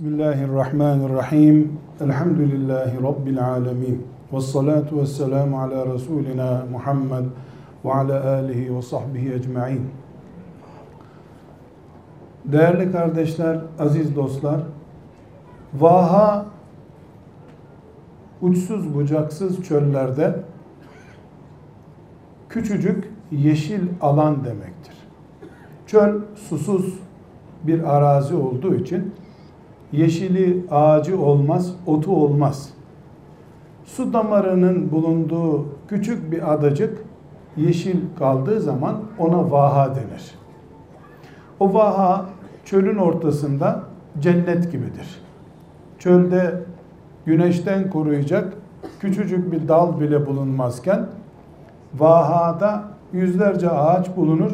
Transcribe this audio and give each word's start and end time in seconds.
Bismillahirrahmanirrahim. 0.00 1.78
Elhamdülillahi 2.00 3.02
Rabbil 3.02 3.44
alemin. 3.44 4.06
Ve 4.32 4.40
salatu 4.40 5.00
ve 5.00 5.06
selamu 5.06 5.60
ala 5.60 5.94
Resulina 5.94 6.66
Muhammed 6.72 7.24
ve 7.84 7.92
ala 7.92 8.34
alihi 8.34 8.76
ve 8.76 8.82
sahbihi 8.82 9.32
ecma'in. 9.32 9.90
Değerli 12.44 12.92
kardeşler, 12.92 13.58
aziz 13.78 14.16
dostlar, 14.16 14.60
vaha 15.74 16.46
uçsuz 18.42 18.94
bucaksız 18.94 19.62
çöllerde 19.62 20.36
küçücük 22.48 23.12
yeşil 23.30 23.88
alan 24.00 24.44
demektir. 24.44 24.94
Çöl 25.86 26.20
susuz 26.34 26.98
bir 27.62 27.96
arazi 27.96 28.34
olduğu 28.34 28.74
için 28.74 29.12
yeşili 29.92 30.64
ağacı 30.70 31.20
olmaz, 31.20 31.74
otu 31.86 32.16
olmaz. 32.16 32.70
Su 33.84 34.12
damarının 34.12 34.90
bulunduğu 34.92 35.66
küçük 35.88 36.32
bir 36.32 36.52
adacık 36.52 37.04
yeşil 37.56 37.98
kaldığı 38.18 38.60
zaman 38.60 38.96
ona 39.18 39.50
vaha 39.50 39.94
denir. 39.94 40.34
O 41.60 41.74
vaha 41.74 42.26
çölün 42.64 42.96
ortasında 42.96 43.82
cennet 44.20 44.72
gibidir. 44.72 45.20
Çölde 45.98 46.62
güneşten 47.26 47.90
koruyacak 47.90 48.52
küçücük 49.00 49.52
bir 49.52 49.68
dal 49.68 50.00
bile 50.00 50.26
bulunmazken 50.26 51.06
vahada 51.98 52.84
yüzlerce 53.12 53.70
ağaç 53.70 54.16
bulunur. 54.16 54.50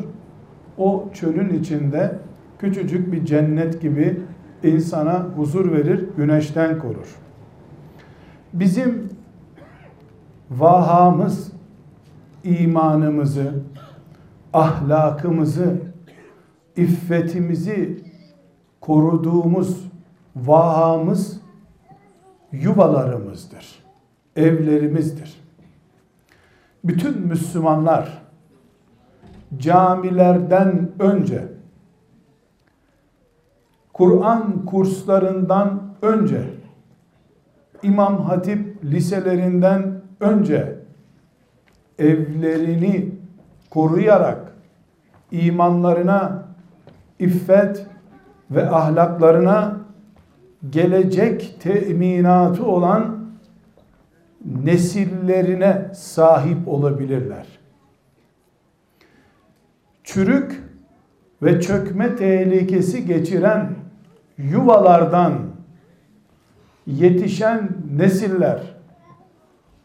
O 0.78 1.04
çölün 1.14 1.58
içinde 1.58 2.18
küçücük 2.58 3.12
bir 3.12 3.24
cennet 3.24 3.82
gibi 3.82 4.20
insana 4.62 5.26
huzur 5.36 5.72
verir, 5.72 6.08
güneşten 6.16 6.78
korur. 6.78 7.16
Bizim 8.52 9.08
vahamız, 10.50 11.52
imanımızı, 12.44 13.52
ahlakımızı, 14.52 15.76
iffetimizi 16.76 18.04
koruduğumuz 18.80 19.86
vahamız 20.36 21.40
yuvalarımızdır, 22.52 23.82
evlerimizdir. 24.36 25.40
Bütün 26.84 27.20
Müslümanlar 27.20 28.22
camilerden 29.58 30.88
önce 30.98 31.55
Kur'an 33.96 34.64
kurslarından 34.66 35.82
önce, 36.02 36.44
İmam 37.82 38.22
Hatip 38.22 38.84
liselerinden 38.84 40.00
önce 40.20 40.78
evlerini 41.98 43.14
koruyarak 43.70 44.52
imanlarına, 45.30 46.44
iffet 47.18 47.86
ve 48.50 48.70
ahlaklarına 48.70 49.80
gelecek 50.70 51.56
teminatı 51.60 52.66
olan 52.66 53.16
nesillerine 54.64 55.90
sahip 55.94 56.68
olabilirler. 56.68 57.46
Çürük 60.04 60.62
ve 61.42 61.60
çökme 61.60 62.16
tehlikesi 62.16 63.06
geçiren 63.06 63.85
yuvalardan 64.38 65.32
yetişen 66.86 67.68
nesiller, 67.96 68.60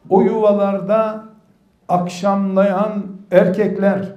o 0.09 0.21
yuvalarda 0.21 1.25
akşamlayan 1.89 3.03
erkekler, 3.31 4.15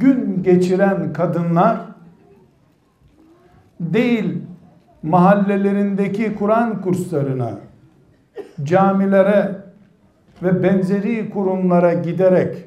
gün 0.00 0.42
geçiren 0.42 1.12
kadınlar 1.12 1.76
değil 3.80 4.42
mahallelerindeki 5.02 6.34
Kur'an 6.34 6.80
kurslarına, 6.80 7.50
camilere 8.62 9.56
ve 10.42 10.62
benzeri 10.62 11.30
kurumlara 11.30 11.94
giderek 11.94 12.64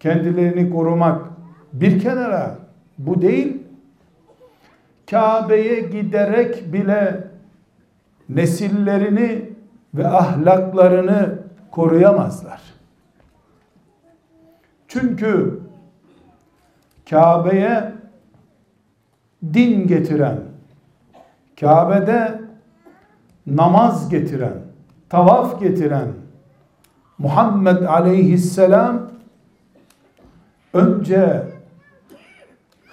kendilerini 0.00 0.70
korumak 0.70 1.24
bir 1.72 2.00
kenara. 2.00 2.54
Bu 2.98 3.22
değil 3.22 3.63
Kabe'ye 5.10 5.80
giderek 5.80 6.72
bile 6.72 7.24
nesillerini 8.28 9.50
ve 9.94 10.08
ahlaklarını 10.08 11.38
koruyamazlar. 11.70 12.62
Çünkü 14.88 15.60
Kabe'ye 17.10 17.92
din 19.54 19.86
getiren, 19.86 20.38
Kabe'de 21.60 22.40
namaz 23.46 24.08
getiren, 24.08 24.58
tavaf 25.08 25.60
getiren 25.60 26.08
Muhammed 27.18 27.82
aleyhisselam 27.82 29.10
önce 30.72 31.42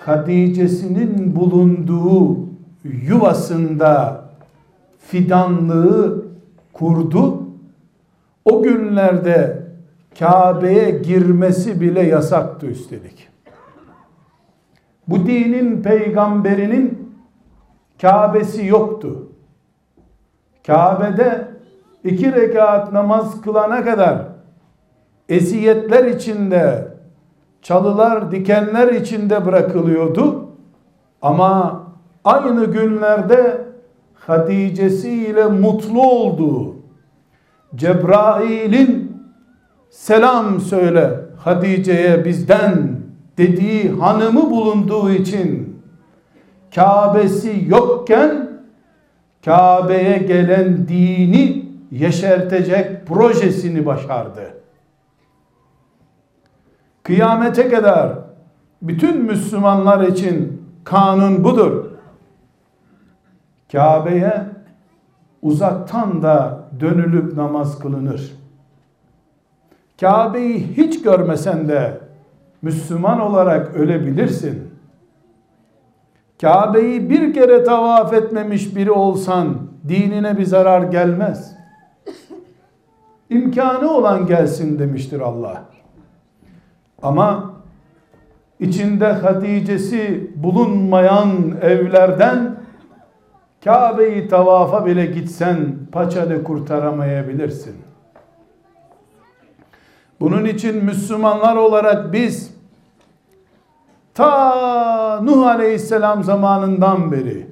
Hatice'sinin 0.05 1.35
bulunduğu 1.35 2.37
yuvasında 2.83 4.23
fidanlığı 4.99 6.25
kurdu. 6.73 7.43
O 8.45 8.63
günlerde 8.63 9.63
Kabe'ye 10.19 10.89
girmesi 10.89 11.81
bile 11.81 12.01
yasaktı 12.01 12.67
üstelik. 12.67 13.27
Bu 15.07 15.25
dinin 15.25 15.81
peygamberinin 15.81 17.13
Kabe'si 18.01 18.65
yoktu. 18.65 19.27
Kabe'de 20.67 21.47
iki 22.03 22.31
rekat 22.31 22.93
namaz 22.93 23.41
kılana 23.41 23.83
kadar 23.83 24.27
eziyetler 25.29 26.05
içinde 26.05 26.90
çalılar, 27.61 28.31
dikenler 28.31 28.93
içinde 28.93 29.45
bırakılıyordu. 29.45 30.47
Ama 31.21 31.83
aynı 32.23 32.65
günlerde 32.65 33.61
Hatice'si 34.13 35.11
ile 35.11 35.45
mutlu 35.45 36.01
olduğu 36.01 36.75
Cebrail'in 37.75 39.17
selam 39.89 40.59
söyle 40.59 41.19
Hatice'ye 41.37 42.25
bizden 42.25 43.01
dediği 43.37 43.89
hanımı 43.89 44.51
bulunduğu 44.51 45.11
için 45.11 45.77
Kabe'si 46.75 47.65
yokken 47.67 48.49
Kabe'ye 49.45 50.17
gelen 50.17 50.87
dini 50.87 51.65
yeşertecek 51.91 53.07
projesini 53.07 53.85
başardı. 53.85 54.60
Kıyamete 57.03 57.69
kadar 57.69 58.13
bütün 58.81 59.21
Müslümanlar 59.21 60.07
için 60.07 60.67
kanun 60.83 61.43
budur. 61.43 61.85
Kabe'ye 63.71 64.43
uzaktan 65.41 66.21
da 66.21 66.63
dönülüp 66.79 67.37
namaz 67.37 67.79
kılınır. 67.79 68.31
Kabe'yi 70.01 70.67
hiç 70.77 71.01
görmesen 71.01 71.67
de 71.67 71.99
Müslüman 72.61 73.19
olarak 73.19 73.75
ölebilirsin. 73.75 74.71
Kabe'yi 76.41 77.09
bir 77.09 77.33
kere 77.33 77.63
tavaf 77.63 78.13
etmemiş 78.13 78.75
biri 78.75 78.91
olsan 78.91 79.57
dinine 79.87 80.37
bir 80.37 80.45
zarar 80.45 80.81
gelmez. 80.81 81.55
İmkanı 83.29 83.91
olan 83.91 84.27
gelsin 84.27 84.79
demiştir 84.79 85.19
Allah. 85.19 85.63
Ama 87.03 87.53
içinde 88.59 89.07
Hatice'si 89.07 90.31
bulunmayan 90.35 91.29
evlerden 91.61 92.55
Kabe'yi 93.63 94.27
tavafa 94.27 94.85
bile 94.85 95.05
gitsen 95.05 95.75
paçanı 95.91 96.43
kurtaramayabilirsin. 96.43 97.75
Bunun 100.19 100.45
için 100.45 100.85
Müslümanlar 100.85 101.55
olarak 101.55 102.13
biz 102.13 102.53
ta 104.13 105.21
Nuh 105.21 105.47
Aleyhisselam 105.47 106.23
zamanından 106.23 107.11
beri 107.11 107.47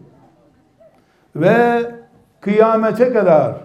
ve 1.36 1.92
kıyamete 2.42 3.14
kadar 3.14 3.56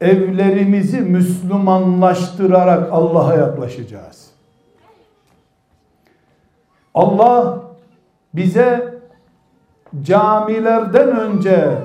evlerimizi 0.00 1.00
Müslümanlaştırarak 1.00 2.92
Allah'a 2.92 3.34
yaklaşacağız. 3.34 4.25
Allah 6.96 7.62
bize 8.34 8.94
camilerden 10.02 11.08
önce 11.08 11.78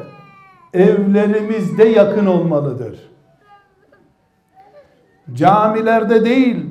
evlerimizde 0.73 1.83
yakın 1.83 2.25
olmalıdır. 2.25 2.99
Camilerde 5.33 6.25
değil, 6.25 6.65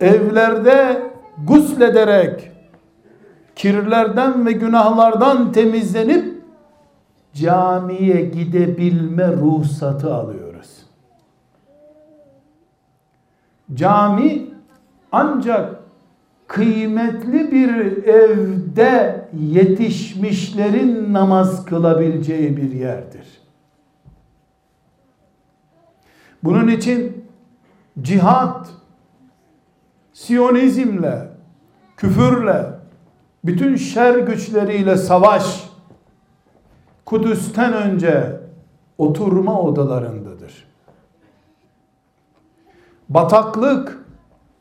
evlerde 0.00 1.02
guslederek 1.46 2.50
kirlerden 3.56 4.46
ve 4.46 4.52
günahlardan 4.52 5.52
temizlenip 5.52 6.42
camiye 7.34 8.20
gidebilme 8.20 9.32
ruhsatı 9.32 10.14
alıyoruz. 10.14 10.86
Cami 13.74 14.50
ancak 15.12 15.77
kıymetli 16.48 17.52
bir 17.52 18.04
evde 18.04 19.28
yetişmişlerin 19.40 21.12
namaz 21.12 21.64
kılabileceği 21.64 22.56
bir 22.56 22.72
yerdir. 22.72 23.26
Bunun 26.44 26.68
için 26.68 27.24
cihat, 28.02 28.70
siyonizmle, 30.12 31.28
küfürle, 31.96 32.66
bütün 33.44 33.76
şer 33.76 34.18
güçleriyle 34.18 34.96
savaş, 34.96 35.68
Kudüs'ten 37.04 37.72
önce 37.72 38.40
oturma 38.98 39.60
odalarındadır. 39.60 40.68
Bataklık 43.08 44.07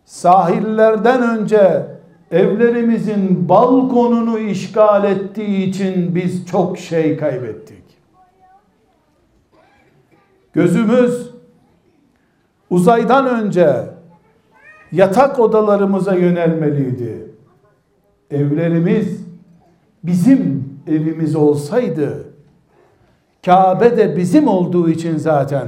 sahillerden 0.08 1.40
önce 1.40 1.86
evlerimizin 2.32 3.50
balkonunu 3.50 4.40
işgal 4.40 5.04
ettiği 5.04 5.66
için 5.66 6.16
biz 6.16 6.46
çok 6.46 6.78
şey 6.78 7.18
kaybettik. 7.18 7.84
Gözümüz 10.54 11.32
uzaydan 12.70 13.28
önce 13.28 13.76
yatak 14.92 15.40
odalarımıza 15.40 16.16
yönelmeliydi. 16.16 17.32
Evlerimiz 18.32 19.26
bizim 20.04 20.70
evimiz 20.88 21.36
olsaydı 21.36 22.24
Kabe 23.46 23.98
de 23.98 24.18
bizim 24.18 24.48
olduğu 24.48 24.90
için 24.90 25.18
zaten 25.18 25.68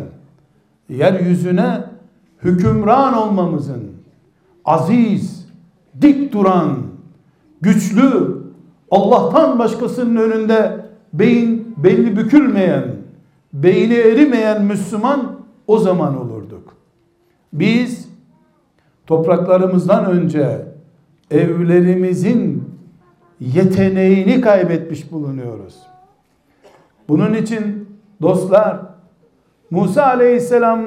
yeryüzüne 0.90 1.84
hükümran 2.44 3.14
olmamızın 3.14 3.99
aziz, 4.70 5.48
dik 6.02 6.34
duran, 6.34 6.78
güçlü, 7.62 8.40
Allah'tan 8.92 9.60
başkasının 9.60 10.16
önünde 10.16 10.86
beyin 11.14 11.76
belli 11.78 12.18
bükülmeyen, 12.18 12.84
beyni 13.54 13.94
erimeyen 13.94 14.64
Müslüman 14.64 15.36
o 15.68 15.78
zaman 15.78 16.22
olurduk. 16.22 16.74
Biz 17.54 18.10
topraklarımızdan 19.08 20.06
önce 20.06 20.66
evlerimizin 21.32 22.64
yeteneğini 23.40 24.42
kaybetmiş 24.42 25.12
bulunuyoruz. 25.12 25.76
Bunun 27.10 27.34
için 27.34 27.90
dostlar 28.22 28.80
Musa 29.72 30.06
aleyhisselam 30.06 30.86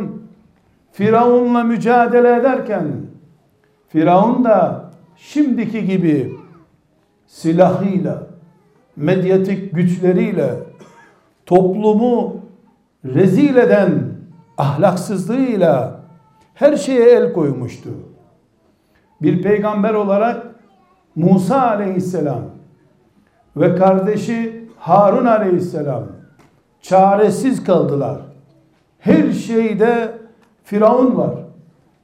Firavun'la 0.92 1.64
mücadele 1.64 2.36
ederken 2.36 3.11
Firavun 3.92 4.44
da 4.44 4.84
şimdiki 5.16 5.86
gibi 5.86 6.36
silahıyla, 7.26 8.26
medyatik 8.96 9.74
güçleriyle 9.74 10.54
toplumu 11.46 12.36
rezil 13.04 13.56
eden 13.56 14.02
ahlaksızlığıyla 14.58 16.00
her 16.54 16.76
şeye 16.76 17.10
el 17.10 17.32
koymuştu. 17.32 17.90
Bir 19.22 19.42
peygamber 19.42 19.94
olarak 19.94 20.46
Musa 21.16 21.62
aleyhisselam 21.62 22.42
ve 23.56 23.74
kardeşi 23.74 24.68
Harun 24.78 25.26
aleyhisselam 25.26 26.04
çaresiz 26.82 27.64
kaldılar. 27.64 28.20
Her 28.98 29.32
şeyde 29.32 30.18
Firavun 30.64 31.16
var. 31.16 31.34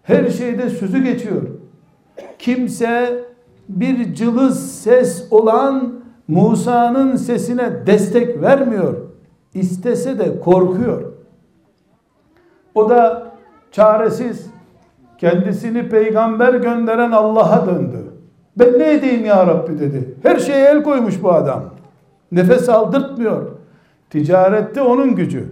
Her 0.02 0.30
şeyde 0.30 0.70
sözü 0.70 1.04
geçiyor. 1.04 1.57
Kimse 2.38 3.24
bir 3.68 4.14
cılız 4.14 4.72
ses 4.82 5.26
olan 5.30 5.92
Musa'nın 6.28 7.16
sesine 7.16 7.86
destek 7.86 8.42
vermiyor. 8.42 8.94
İstese 9.54 10.18
de 10.18 10.40
korkuyor. 10.40 11.02
O 12.74 12.88
da 12.88 13.32
çaresiz 13.72 14.46
kendisini 15.18 15.88
peygamber 15.88 16.54
gönderen 16.54 17.12
Allah'a 17.12 17.66
döndü. 17.66 18.04
Ben 18.56 18.78
ne 18.78 18.92
edeyim 18.92 19.24
ya 19.24 19.46
Rabbi 19.46 19.78
dedi. 19.78 20.14
Her 20.22 20.36
şeye 20.36 20.68
el 20.68 20.82
koymuş 20.82 21.22
bu 21.22 21.32
adam. 21.32 21.64
Nefes 22.32 22.68
aldırtmıyor. 22.68 23.46
Ticarette 24.10 24.82
onun 24.82 25.14
gücü. 25.14 25.44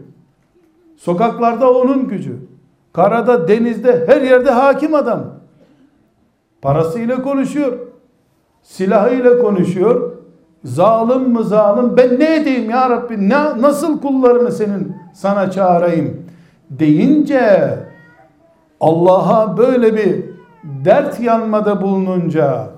Sokaklarda 0.96 1.72
onun 1.72 2.08
gücü. 2.08 2.36
Karada, 2.92 3.48
denizde, 3.48 4.04
her 4.06 4.20
yerde 4.20 4.50
hakim 4.50 4.94
adam. 4.94 5.35
Parasıyla 6.66 7.22
konuşuyor. 7.22 7.78
Silahıyla 8.62 9.38
konuşuyor. 9.38 10.12
Zalim 10.64 11.32
mı 11.32 11.44
zalim? 11.44 11.96
Ben 11.96 12.20
ne 12.20 12.36
edeyim 12.36 12.70
ya 12.70 12.90
Rabbi? 12.90 13.28
Ne, 13.28 13.62
nasıl 13.62 14.00
kullarını 14.00 14.52
senin 14.52 14.96
sana 15.14 15.50
çağırayım? 15.50 16.22
Deyince 16.70 17.78
Allah'a 18.80 19.56
böyle 19.56 19.96
bir 19.96 20.24
dert 20.64 21.20
yanmada 21.20 21.82
bulununca 21.82 22.70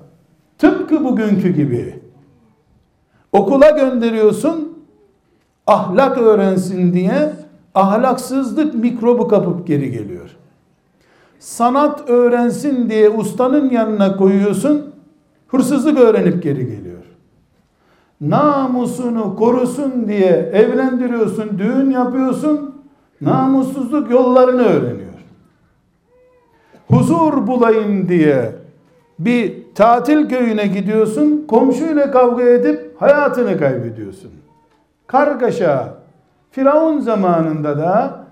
tıpkı 0.59 1.05
bugünkü 1.05 1.49
gibi 1.49 2.01
okula 3.33 3.71
gönderiyorsun 3.71 4.85
ahlak 5.67 6.19
öğrensin 6.19 6.93
diye 6.93 7.33
ahlaksızlık 7.75 8.75
mikrobu 8.75 9.29
kapıp 9.29 9.67
geri 9.67 9.91
geliyor. 9.91 10.37
Sanat 11.39 12.11
öğrensin 12.11 12.91
diye 12.91 13.09
ustanın 13.09 13.71
yanına 13.71 14.17
koyuyorsun, 14.17 14.95
hırsızlık 15.49 15.99
öğrenip 15.99 16.43
geri 16.43 16.67
geliyor. 16.67 16.99
Namusunu 18.21 19.37
korusun 19.37 20.09
diye 20.09 20.51
evlendiriyorsun, 20.53 21.59
düğün 21.59 21.91
yapıyorsun, 21.91 22.75
namussuzluk 23.21 24.11
yollarını 24.11 24.63
öğreniyor. 24.63 25.09
Huzur 26.91 27.47
bulayım 27.47 28.09
diye 28.09 28.53
bir 29.19 29.55
tatil 29.75 30.29
köyüne 30.29 30.67
gidiyorsun, 30.67 31.45
komşuyla 31.49 32.11
kavga 32.11 32.43
edip 32.43 33.01
hayatını 33.01 33.59
kaybediyorsun. 33.59 34.31
Kargaşa, 35.07 35.95
Firavun 36.51 37.01
zamanında 37.01 37.79
da 37.79 38.25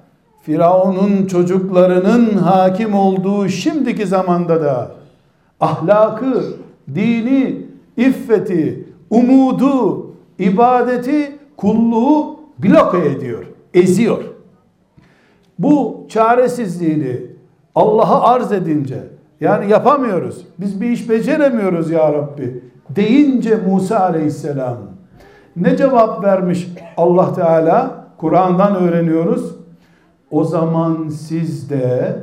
Firavun'un 0.46 1.26
çocuklarının 1.26 2.34
hakim 2.34 2.94
olduğu 2.94 3.48
şimdiki 3.48 4.06
zamanda 4.06 4.60
da 4.62 4.90
ahlakı, 5.60 6.44
dini, 6.94 7.66
iffeti, 7.96 8.84
umudu, 9.10 10.06
ibadeti, 10.38 11.38
kulluğu 11.56 12.40
bloke 12.58 12.98
ediyor, 12.98 13.44
eziyor. 13.74 14.24
Bu 15.58 16.06
çaresizliğini 16.08 17.20
Allah'a 17.74 18.22
arz 18.22 18.52
edince 18.52 18.98
yani 19.40 19.70
yapamıyoruz. 19.70 20.46
Biz 20.58 20.80
bir 20.80 20.90
iş 20.90 21.10
beceremiyoruz 21.10 21.90
ya 21.90 22.12
Rabbi. 22.12 22.62
Deyince 22.96 23.56
Musa 23.56 24.00
aleyhisselam 24.00 24.78
ne 25.56 25.76
cevap 25.76 26.24
vermiş 26.24 26.68
Allah 26.96 27.34
Teala? 27.34 28.06
Kur'an'dan 28.18 28.76
öğreniyoruz. 28.76 29.65
O 30.30 30.45
zaman 30.45 31.09
siz 31.09 31.71
de 31.71 32.16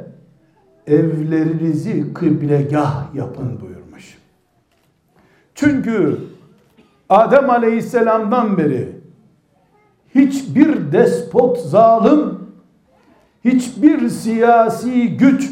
evlerinizi 0.88 2.14
kıblegah 2.14 3.16
yapın 3.16 3.62
buyurmuş. 3.62 4.18
Çünkü 5.56 6.20
Adem 7.10 7.50
Aleyhisselam'dan 7.50 8.58
beri 8.58 8.90
hiçbir 10.16 10.92
despot 10.92 11.58
zalim, 11.58 12.40
hiçbir 13.46 14.10
siyasi 14.10 15.18
güç, 15.18 15.52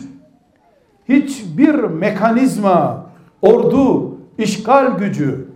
hiçbir 1.10 1.76
mekanizma, 1.76 3.06
ordu, 3.42 4.18
işgal 4.38 4.98
gücü 4.98 5.48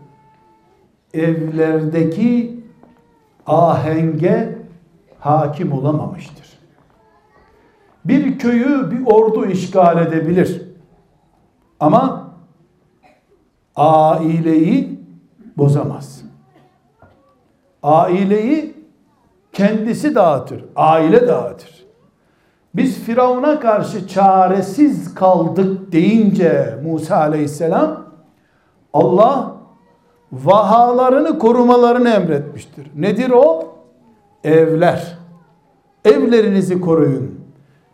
evlerdeki 1.13 2.59
ahenge 3.47 4.57
hakim 5.19 5.71
olamamıştır. 5.71 6.54
Bir 8.05 8.39
köyü 8.39 8.91
bir 8.91 9.05
ordu 9.05 9.45
işgal 9.45 10.07
edebilir. 10.07 10.61
Ama 11.79 12.31
aileyi 13.75 14.99
bozamaz. 15.57 16.21
Aileyi 17.83 18.75
kendisi 19.53 20.15
dağıtır. 20.15 20.65
Aile 20.75 21.27
dağıtır. 21.27 21.85
Biz 22.75 22.99
Firavun'a 22.99 23.59
karşı 23.59 24.07
çaresiz 24.07 25.15
kaldık 25.15 25.91
deyince 25.91 26.79
Musa 26.83 27.17
aleyhisselam 27.17 28.05
Allah 28.93 29.55
vahalarını 30.31 31.39
korumalarını 31.39 32.09
emretmiştir. 32.09 32.91
Nedir 32.95 33.29
o? 33.29 33.75
Evler. 34.43 35.17
Evlerinizi 36.05 36.81
koruyun. 36.81 37.34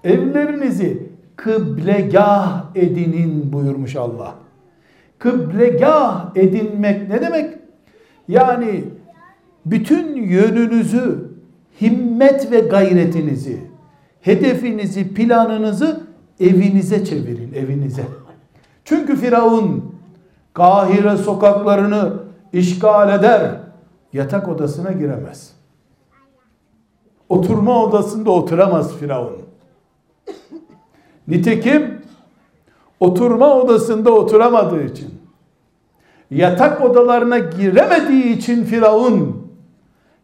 Evlerinizi 0.03 1.09
kıblegah 1.35 2.65
edinin 2.75 3.53
buyurmuş 3.53 3.95
Allah. 3.95 4.35
Kıblegah 5.19 6.35
edinmek 6.35 7.09
ne 7.09 7.21
demek? 7.21 7.57
Yani 8.27 8.83
bütün 9.65 10.15
yönünüzü, 10.15 11.31
himmet 11.81 12.51
ve 12.51 12.59
gayretinizi, 12.59 13.61
hedefinizi, 14.21 15.13
planınızı 15.13 16.03
evinize 16.39 17.05
çevirin, 17.05 17.53
evinize. 17.53 18.03
Çünkü 18.85 19.15
Firavun 19.15 19.95
Kahire 20.53 21.17
sokaklarını 21.17 22.13
işgal 22.53 23.19
eder, 23.19 23.59
yatak 24.13 24.47
odasına 24.47 24.91
giremez. 24.91 25.53
Oturma 27.29 27.83
odasında 27.83 28.31
oturamaz 28.31 28.95
Firavun. 28.95 29.50
Nitekim 31.31 32.01
oturma 32.99 33.55
odasında 33.55 34.11
oturamadığı 34.11 34.83
için 34.83 35.09
yatak 36.31 36.81
odalarına 36.81 37.37
giremediği 37.37 38.37
için 38.37 38.63
Firavun 38.63 39.47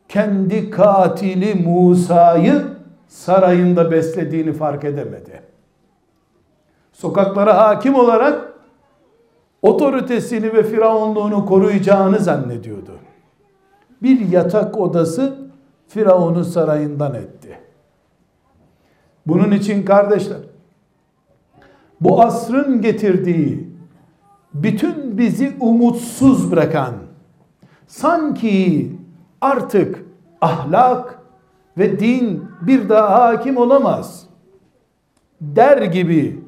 kendi 0.09 0.69
katili 0.69 1.55
Musa'yı 1.55 2.65
sarayında 3.07 3.91
beslediğini 3.91 4.53
fark 4.53 4.83
edemedi. 4.83 5.41
Sokaklara 6.93 7.57
hakim 7.57 7.95
olarak 7.95 8.53
otoritesini 9.61 10.53
ve 10.53 10.63
firavunluğunu 10.63 11.45
koruyacağını 11.45 12.19
zannediyordu. 12.19 12.91
Bir 14.03 14.29
yatak 14.29 14.77
odası 14.77 15.35
Firavun'u 15.87 16.43
sarayından 16.43 17.15
etti. 17.15 17.59
Bunun 19.25 19.51
için 19.51 19.85
kardeşler 19.85 20.37
bu 22.01 22.21
asrın 22.21 22.81
getirdiği 22.81 23.69
bütün 24.53 25.17
bizi 25.17 25.55
umutsuz 25.59 26.51
bırakan 26.51 26.93
sanki 27.87 28.91
artık 29.41 30.05
ahlak 30.41 31.19
ve 31.77 31.99
din 31.99 32.45
bir 32.61 32.89
daha 32.89 33.23
hakim 33.23 33.57
olamaz 33.57 34.27
der 35.41 35.81
gibi 35.81 36.43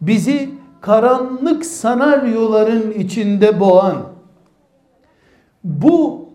bizi 0.00 0.50
karanlık 0.80 1.66
senaryoların 1.66 2.90
içinde 2.90 3.60
boğan 3.60 3.96
bu 5.64 6.28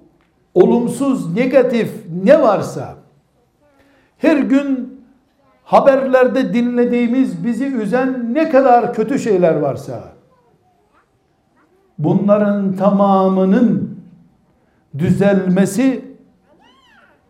olumsuz 0.53 1.33
negatif 1.33 1.91
ne 2.23 2.41
varsa 2.41 2.95
her 4.17 4.37
gün 4.37 4.96
haberlerde 5.67 6.53
dinlediğimiz 6.53 7.43
bizi 7.45 7.65
üzen 7.65 8.33
ne 8.33 8.49
kadar 8.49 8.93
kötü 8.93 9.19
şeyler 9.19 9.55
varsa 9.55 10.13
bunların 11.99 12.75
tamamının 12.75 13.99
düzelmesi 14.97 16.05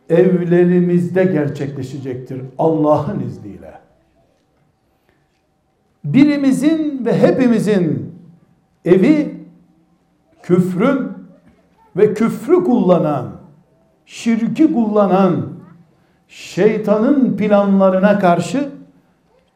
evlerimizde 0.10 1.24
gerçekleşecektir 1.24 2.42
Allah'ın 2.58 3.20
izniyle. 3.20 3.74
Birimizin 6.04 7.06
ve 7.06 7.20
hepimizin 7.20 8.16
evi 8.86 9.38
küfrün 10.44 11.12
ve 11.96 12.14
küfrü 12.14 12.64
kullanan, 12.64 13.32
şirki 14.06 14.74
kullanan 14.74 15.57
şeytanın 16.28 17.38
planlarına 17.38 18.20
karşı 18.20 18.70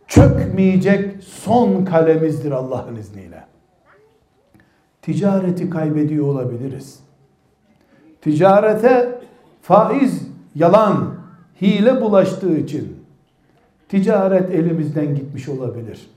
çökmeyecek 0.08 1.24
son 1.24 1.86
kalemizdir 1.86 2.52
Allah'ın 2.52 2.96
izniyle. 2.96 3.44
Ticareti 5.02 5.70
kaybediyor 5.70 6.26
olabiliriz. 6.26 7.00
Ticarete 8.22 9.22
faiz, 9.62 10.28
yalan, 10.56 11.16
hile 11.62 12.02
bulaştığı 12.02 12.58
için 12.58 12.98
ticaret 13.90 14.50
elimizden 14.52 15.16
gitmiş 15.16 15.50
olabilir. 15.50 16.10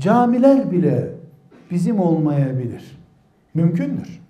Camiler 0.00 0.72
bile 0.72 1.10
bizim 1.70 2.00
olmayabilir. 2.00 2.98
Mümkündür. 3.54 4.20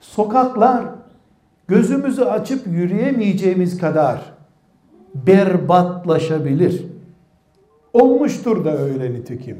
Sokaklar 0.00 0.84
gözümüzü 1.68 2.22
açıp 2.22 2.66
yürüyemeyeceğimiz 2.66 3.78
kadar 3.78 4.34
berbatlaşabilir. 5.14 6.84
Olmuştur 7.92 8.64
da 8.64 8.78
öyle 8.78 9.12
nitekim. 9.12 9.58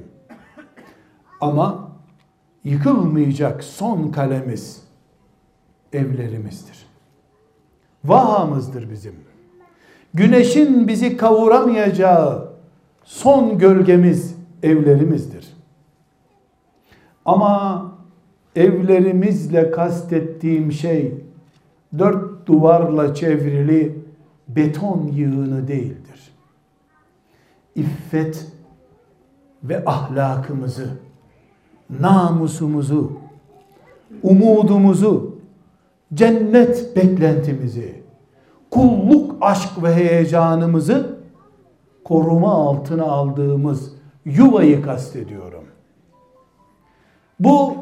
Ama 1.40 1.92
yıkılmayacak 2.64 3.64
son 3.64 4.10
kalemiz 4.10 4.82
evlerimizdir. 5.92 6.86
Vahamızdır 8.04 8.90
bizim. 8.90 9.14
Güneşin 10.14 10.88
bizi 10.88 11.16
kavuramayacağı 11.16 12.48
son 13.04 13.58
gölgemiz 13.58 14.36
evlerimizdir. 14.62 15.56
Ama 17.24 17.92
evlerimizle 18.56 19.70
kastettiğim 19.70 20.72
şey 20.72 21.23
dört 21.98 22.46
duvarla 22.46 23.14
çevrili 23.14 23.98
beton 24.48 25.06
yığını 25.06 25.68
değildir. 25.68 26.32
İffet 27.74 28.46
ve 29.62 29.82
ahlakımızı, 29.86 30.88
namusumuzu, 32.00 33.12
umudumuzu, 34.22 35.38
cennet 36.14 36.96
beklentimizi, 36.96 38.02
kulluk 38.70 39.36
aşk 39.40 39.82
ve 39.82 39.94
heyecanımızı 39.94 41.18
koruma 42.04 42.52
altına 42.52 43.04
aldığımız 43.04 43.92
yuvayı 44.24 44.82
kastediyorum. 44.82 45.64
Bu 47.40 47.74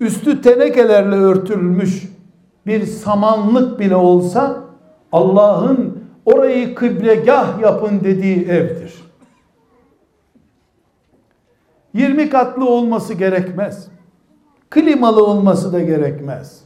üstü 0.00 0.42
tenekelerle 0.42 1.14
örtülmüş 1.14 2.17
bir 2.66 2.86
samanlık 2.86 3.80
bile 3.80 3.96
olsa 3.96 4.64
Allah'ın 5.12 5.98
orayı 6.24 6.74
kıblegah 6.74 7.60
yapın 7.60 8.00
dediği 8.00 8.44
evdir. 8.44 8.94
20 11.94 12.30
katlı 12.30 12.68
olması 12.68 13.14
gerekmez. 13.14 13.88
Klimalı 14.70 15.26
olması 15.26 15.72
da 15.72 15.80
gerekmez. 15.80 16.60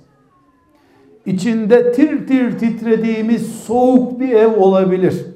İçinde 1.26 1.92
tir 1.92 2.26
tir 2.26 2.58
titrediğimiz 2.58 3.52
soğuk 3.52 4.20
bir 4.20 4.28
ev 4.28 4.60
olabilir. 4.60 5.26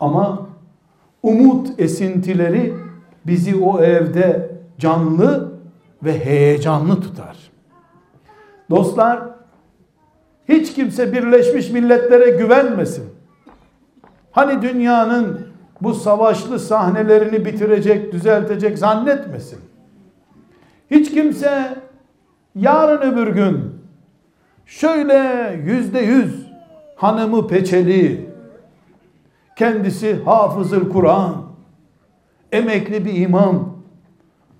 Ama 0.00 0.46
umut 1.22 1.80
esintileri 1.80 2.74
bizi 3.26 3.56
o 3.56 3.80
evde 3.80 4.50
canlı 4.78 5.52
ve 6.02 6.24
heyecanlı 6.24 7.00
tutar. 7.00 7.53
Dostlar, 8.70 9.20
hiç 10.48 10.74
kimse 10.74 11.12
Birleşmiş 11.12 11.70
Milletler'e 11.70 12.30
güvenmesin. 12.30 13.04
Hani 14.32 14.62
dünyanın 14.62 15.46
bu 15.80 15.94
savaşlı 15.94 16.58
sahnelerini 16.58 17.44
bitirecek, 17.44 18.12
düzeltecek 18.12 18.78
zannetmesin. 18.78 19.58
Hiç 20.90 21.10
kimse 21.10 21.78
yarın 22.54 23.12
öbür 23.12 23.26
gün 23.26 23.74
şöyle 24.66 25.50
yüzde 25.64 26.00
yüz 26.00 26.46
hanımı 26.96 27.48
peçeli, 27.48 28.30
kendisi 29.56 30.24
hafızıl 30.24 30.90
Kur'an, 30.90 31.42
emekli 32.52 33.04
bir 33.04 33.14
imam, 33.14 33.76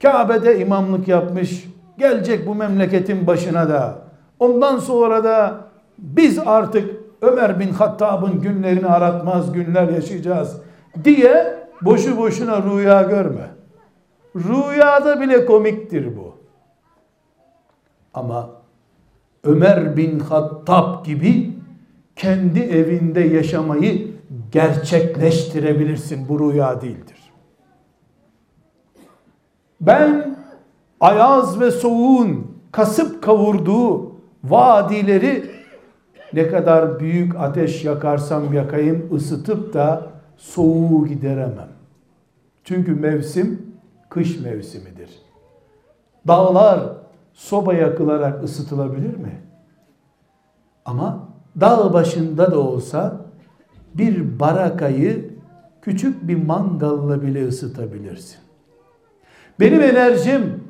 Kabe'de 0.03 0.59
imamlık 0.59 1.09
yapmış, 1.09 1.65
gelecek 1.99 2.47
bu 2.47 2.55
memleketin 2.55 3.27
başına 3.27 3.69
da. 3.69 3.99
Ondan 4.39 4.79
sonra 4.79 5.25
da 5.25 5.61
biz 5.99 6.39
artık 6.39 6.91
Ömer 7.23 7.61
bin 7.61 7.73
Hattab'ın 7.73 8.41
günlerini 8.41 8.87
aratmaz 8.87 9.53
günler 9.53 9.89
yaşayacağız 9.89 10.61
diye 11.05 11.57
boşu 11.83 12.17
boşuna 12.17 12.63
rüya 12.63 13.03
görme. 13.03 13.51
Rüyada 14.37 15.21
bile 15.21 15.47
komiktir 15.47 16.17
bu. 16.17 16.37
Ama 18.15 18.51
Ömer 19.45 19.97
bin 19.97 20.21
Hattab 20.21 21.05
gibi 21.05 21.51
kendi 22.17 22.61
evinde 22.61 23.21
yaşamayı 23.21 24.15
gerçekleştirebilirsin. 24.53 26.29
Bu 26.29 26.53
rüya 26.53 26.81
değildir. 26.81 27.33
Ben 29.81 30.34
ayaz 31.05 31.61
ve 31.61 31.71
soğuğun 31.71 32.47
kasıp 32.73 33.23
kavurduğu 33.23 34.13
vadileri 34.45 35.51
ne 36.33 36.49
kadar 36.49 37.01
büyük 37.01 37.37
ateş 37.37 37.85
yakarsam 37.85 38.53
yakayım 38.53 39.09
ısıtıp 39.15 39.75
da 39.75 40.07
soğuğu 40.37 41.07
gideremem. 41.07 41.69
Çünkü 42.65 42.95
mevsim 42.95 43.75
kış 44.09 44.41
mevsimidir. 44.41 45.11
Dağlar 46.27 46.81
soba 47.33 47.75
yakılarak 47.75 48.45
ısıtılabilir 48.45 49.17
mi? 49.17 49.43
Ama 50.85 51.29
dağ 51.61 51.93
başında 51.93 52.51
da 52.53 52.61
olsa 52.61 53.17
bir 53.95 54.41
barakayı 54.41 55.31
küçük 55.83 56.29
bir 56.29 56.45
mangalla 56.45 57.23
bile 57.23 57.49
ısıtabilirsin. 57.49 58.39
Benim 59.61 59.81
enerjim, 59.81 60.65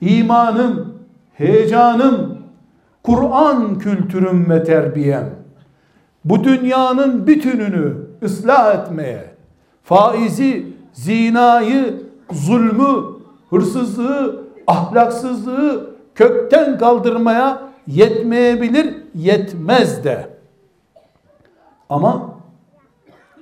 imanım, 0.00 0.94
heyecanım, 1.34 2.38
Kur'an 3.02 3.78
kültürüm 3.78 4.50
ve 4.50 4.64
terbiyem 4.64 5.30
bu 6.24 6.44
dünyanın 6.44 7.26
bütününü 7.26 7.96
ıslah 8.22 8.74
etmeye, 8.74 9.24
faizi, 9.84 10.66
zinayı, 10.92 12.02
zulmü, 12.32 13.04
hırsızlığı, 13.50 14.44
ahlaksızlığı 14.66 15.90
kökten 16.14 16.78
kaldırmaya 16.78 17.62
yetmeyebilir, 17.86 18.94
yetmez 19.14 20.04
de. 20.04 20.28
Ama 21.90 22.34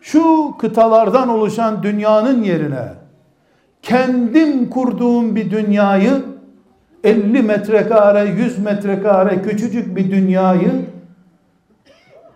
şu 0.01 0.55
kıtalardan 0.59 1.29
oluşan 1.29 1.83
dünyanın 1.83 2.43
yerine 2.43 2.89
kendim 3.83 4.71
kurduğum 4.71 5.37
bir 5.37 5.51
dünyayı 5.51 6.23
50 7.07 7.43
metrekare, 7.43 8.29
100 8.29 8.59
metrekare 8.59 9.43
küçücük 9.43 9.97
bir 9.97 10.11
dünyayı 10.11 10.87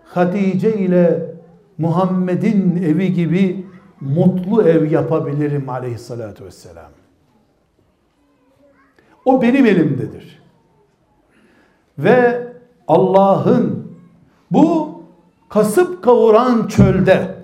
Hatice 0.05 0.77
ile 0.77 1.31
Muhammed'in 1.77 2.83
evi 2.83 3.13
gibi 3.13 3.65
mutlu 4.01 4.63
ev 4.63 4.91
yapabilirim 4.91 5.69
aleyhissalatü 5.69 6.45
vesselam. 6.45 6.91
O 9.25 9.41
benim 9.41 9.65
elimdedir. 9.65 10.41
Ve 11.97 12.47
Allah'ın 12.87 13.91
bu 14.51 15.01
kasıp 15.49 16.03
kavuran 16.03 16.67
çölde 16.67 17.35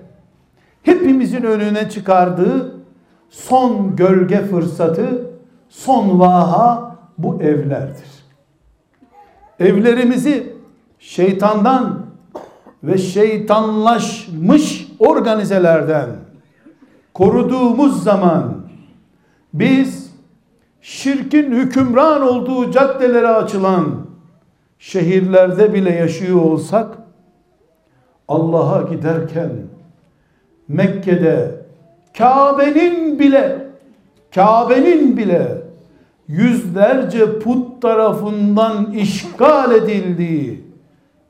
hepimizin 0.82 1.42
önüne 1.42 1.90
çıkardığı 1.90 2.80
son 3.30 3.96
gölge 3.96 4.42
fırsatı, 4.42 5.30
son 5.68 6.20
vaha 6.20 6.87
bu 7.18 7.42
evlerdir. 7.42 8.08
Evlerimizi 9.60 10.52
şeytandan 10.98 12.06
ve 12.82 12.98
şeytanlaşmış 12.98 14.88
organizelerden 14.98 16.08
koruduğumuz 17.14 18.02
zaman 18.02 18.56
biz 19.54 20.12
şirkin 20.80 21.52
hükümran 21.52 22.22
olduğu 22.22 22.70
caddelere 22.70 23.28
açılan 23.28 24.06
şehirlerde 24.78 25.74
bile 25.74 25.90
yaşıyor 25.90 26.42
olsak 26.42 26.98
Allah'a 28.28 28.82
giderken 28.82 29.50
Mekke'de 30.68 31.50
Kabe'nin 32.18 33.18
bile 33.18 33.66
Kabe'nin 34.34 35.16
bile 35.16 35.67
yüzlerce 36.28 37.38
put 37.38 37.82
tarafından 37.82 38.92
işgal 38.92 39.72
edildiği 39.72 40.64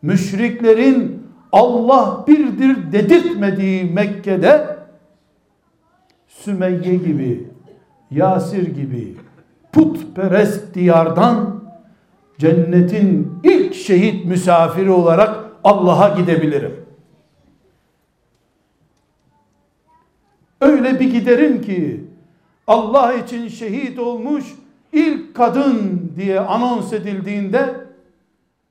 müşriklerin 0.02 1.22
Allah 1.52 2.24
birdir 2.26 2.92
dedirtmediği 2.92 3.84
Mekke'de 3.84 4.78
Sümeyye 6.28 6.96
gibi 6.96 7.48
Yasir 8.10 8.74
gibi 8.74 9.16
putperest 9.72 10.74
diyardan 10.74 11.64
cennetin 12.38 13.40
ilk 13.44 13.74
şehit 13.74 14.24
misafiri 14.24 14.90
olarak 14.90 15.44
Allah'a 15.64 16.08
gidebilirim. 16.08 16.84
Öyle 20.60 21.00
bir 21.00 21.10
giderim 21.12 21.62
ki 21.62 22.04
Allah 22.66 23.12
için 23.12 23.48
şehit 23.48 23.98
olmuş 23.98 24.44
ilk 24.92 25.34
kadın 25.34 26.12
diye 26.16 26.40
anons 26.40 26.92
edildiğinde 26.92 27.74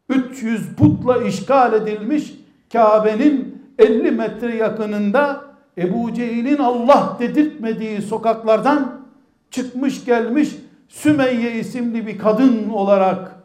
300 0.10 0.76
putla 0.76 1.24
işgal 1.24 1.74
edilmiş 1.74 2.34
Kabe'nin 2.74 3.64
50 3.80 4.12
metre 4.12 4.56
yakınında 4.56 5.46
Ebu 5.78 6.14
Cehil'in 6.14 6.58
Allah 6.58 7.18
dedirtmediği 7.20 8.02
sokaklardan 8.02 9.02
çıkmış 9.52 10.06
gelmiş 10.06 10.56
Sümeyye 10.88 11.60
isimli 11.60 12.08
bir 12.08 12.18
kadın 12.18 12.70
olarak 12.70 13.44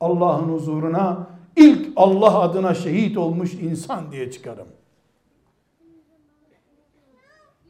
Allah'ın 0.00 0.48
huzuruna 0.48 1.26
ilk 1.56 1.88
Allah 1.96 2.40
adına 2.40 2.74
şehit 2.74 3.16
olmuş 3.16 3.54
insan 3.54 4.12
diye 4.12 4.30
çıkarım. 4.30 4.68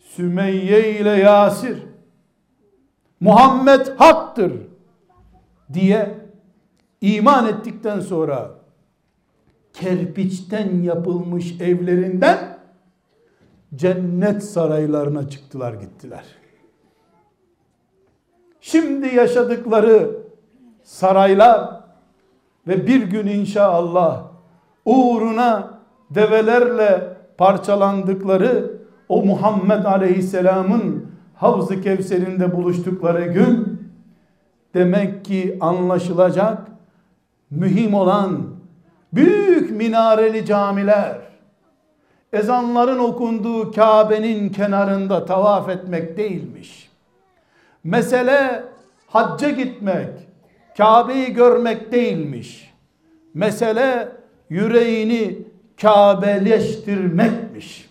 Sümeyye 0.01 1.01
ile 1.01 1.11
Yasir 1.11 1.79
Muhammed 3.21 3.87
haktır 3.99 4.53
diye 5.73 6.19
iman 7.01 7.49
ettikten 7.49 8.01
sonra 8.01 8.51
kerpiçten 9.73 10.83
yapılmış 10.83 11.61
evlerinden 11.61 12.59
cennet 13.75 14.45
saraylarına 14.45 15.29
çıktılar 15.29 15.73
gittiler. 15.73 16.25
Şimdi 18.61 19.15
yaşadıkları 19.15 20.11
saraylar 20.83 21.81
ve 22.67 22.87
bir 22.87 23.03
gün 23.03 23.27
inşallah 23.27 24.25
uğruna 24.85 25.79
develerle 26.11 27.17
parçalandıkları 27.39 28.81
o 29.09 29.23
Muhammed 29.23 29.85
Aleyhisselam'ın 29.85 31.10
Havz-ı 31.41 31.81
Kevser'inde 31.81 32.57
buluştukları 32.57 33.25
gün 33.25 33.83
demek 34.75 35.25
ki 35.25 35.57
anlaşılacak 35.61 36.59
mühim 37.51 37.95
olan 37.95 38.47
büyük 39.13 39.71
minareli 39.71 40.47
camiler 40.47 41.19
ezanların 42.33 42.99
okunduğu 42.99 43.73
Kabe'nin 43.73 44.49
kenarında 44.49 45.25
tavaf 45.25 45.69
etmek 45.69 46.17
değilmiş. 46.17 46.91
Mesele 47.85 48.65
hacca 49.07 49.51
gitmek, 49.51 50.09
Kabe'yi 50.77 51.33
görmek 51.33 51.93
değilmiş. 51.93 52.75
Mesele 53.35 54.09
yüreğini 54.51 55.39
Kabeleştirmekmiş. 55.81 57.91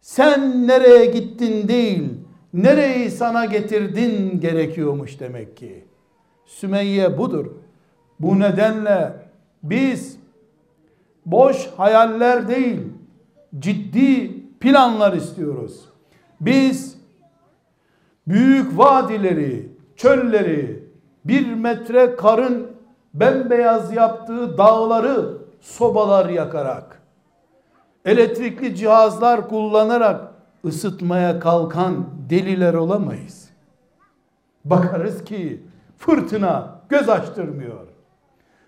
Sen 0.00 0.68
nereye 0.68 1.06
gittin 1.06 1.68
değil, 1.68 2.19
nereyi 2.54 3.10
sana 3.10 3.44
getirdin 3.44 4.40
gerekiyormuş 4.40 5.20
demek 5.20 5.56
ki. 5.56 5.84
Sümeyye 6.46 7.18
budur. 7.18 7.46
Bu 8.20 8.40
nedenle 8.40 9.12
biz 9.62 10.18
boş 11.26 11.66
hayaller 11.76 12.48
değil, 12.48 12.80
ciddi 13.58 14.40
planlar 14.60 15.12
istiyoruz. 15.12 15.84
Biz 16.40 17.00
büyük 18.26 18.78
vadileri, 18.78 19.68
çölleri, 19.96 20.84
bir 21.24 21.54
metre 21.54 22.16
karın 22.16 22.70
bembeyaz 23.14 23.92
yaptığı 23.92 24.58
dağları 24.58 25.38
sobalar 25.60 26.28
yakarak, 26.28 27.02
elektrikli 28.04 28.76
cihazlar 28.76 29.48
kullanarak 29.48 30.29
ısıtmaya 30.64 31.40
kalkan 31.40 32.06
deliler 32.30 32.74
olamayız. 32.74 33.50
Bakarız 34.64 35.24
ki 35.24 35.62
fırtına 35.98 36.80
göz 36.88 37.08
açtırmıyor. 37.08 37.86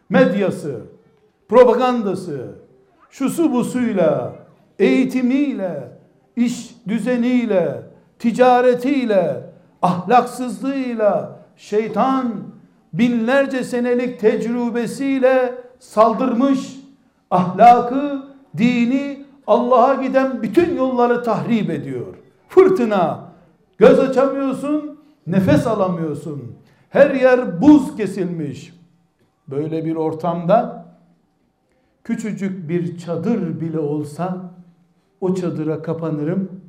Medyası, 0.08 0.80
propagandası, 1.48 2.54
şusu 3.10 3.52
busuyla, 3.52 4.34
eğitimiyle, 4.78 5.98
iş 6.36 6.74
düzeniyle, 6.88 7.82
ticaretiyle, 8.18 9.50
ahlaksızlığıyla 9.82 11.38
şeytan 11.56 12.34
binlerce 12.92 13.64
senelik 13.64 14.20
tecrübesiyle 14.20 15.54
saldırmış, 15.78 16.76
ahlakı, 17.30 18.22
dini, 18.58 19.21
Allah'a 19.46 19.94
giden 19.94 20.42
bütün 20.42 20.76
yolları 20.76 21.22
tahrip 21.22 21.70
ediyor. 21.70 22.14
Fırtına, 22.48 23.32
göz 23.78 23.98
açamıyorsun, 23.98 25.00
nefes 25.26 25.66
alamıyorsun. 25.66 26.56
Her 26.88 27.10
yer 27.10 27.62
buz 27.62 27.96
kesilmiş. 27.96 28.74
Böyle 29.48 29.84
bir 29.84 29.96
ortamda 29.96 30.86
küçücük 32.04 32.68
bir 32.68 32.98
çadır 32.98 33.60
bile 33.60 33.78
olsa 33.78 34.50
o 35.20 35.34
çadıra 35.34 35.82
kapanırım, 35.82 36.60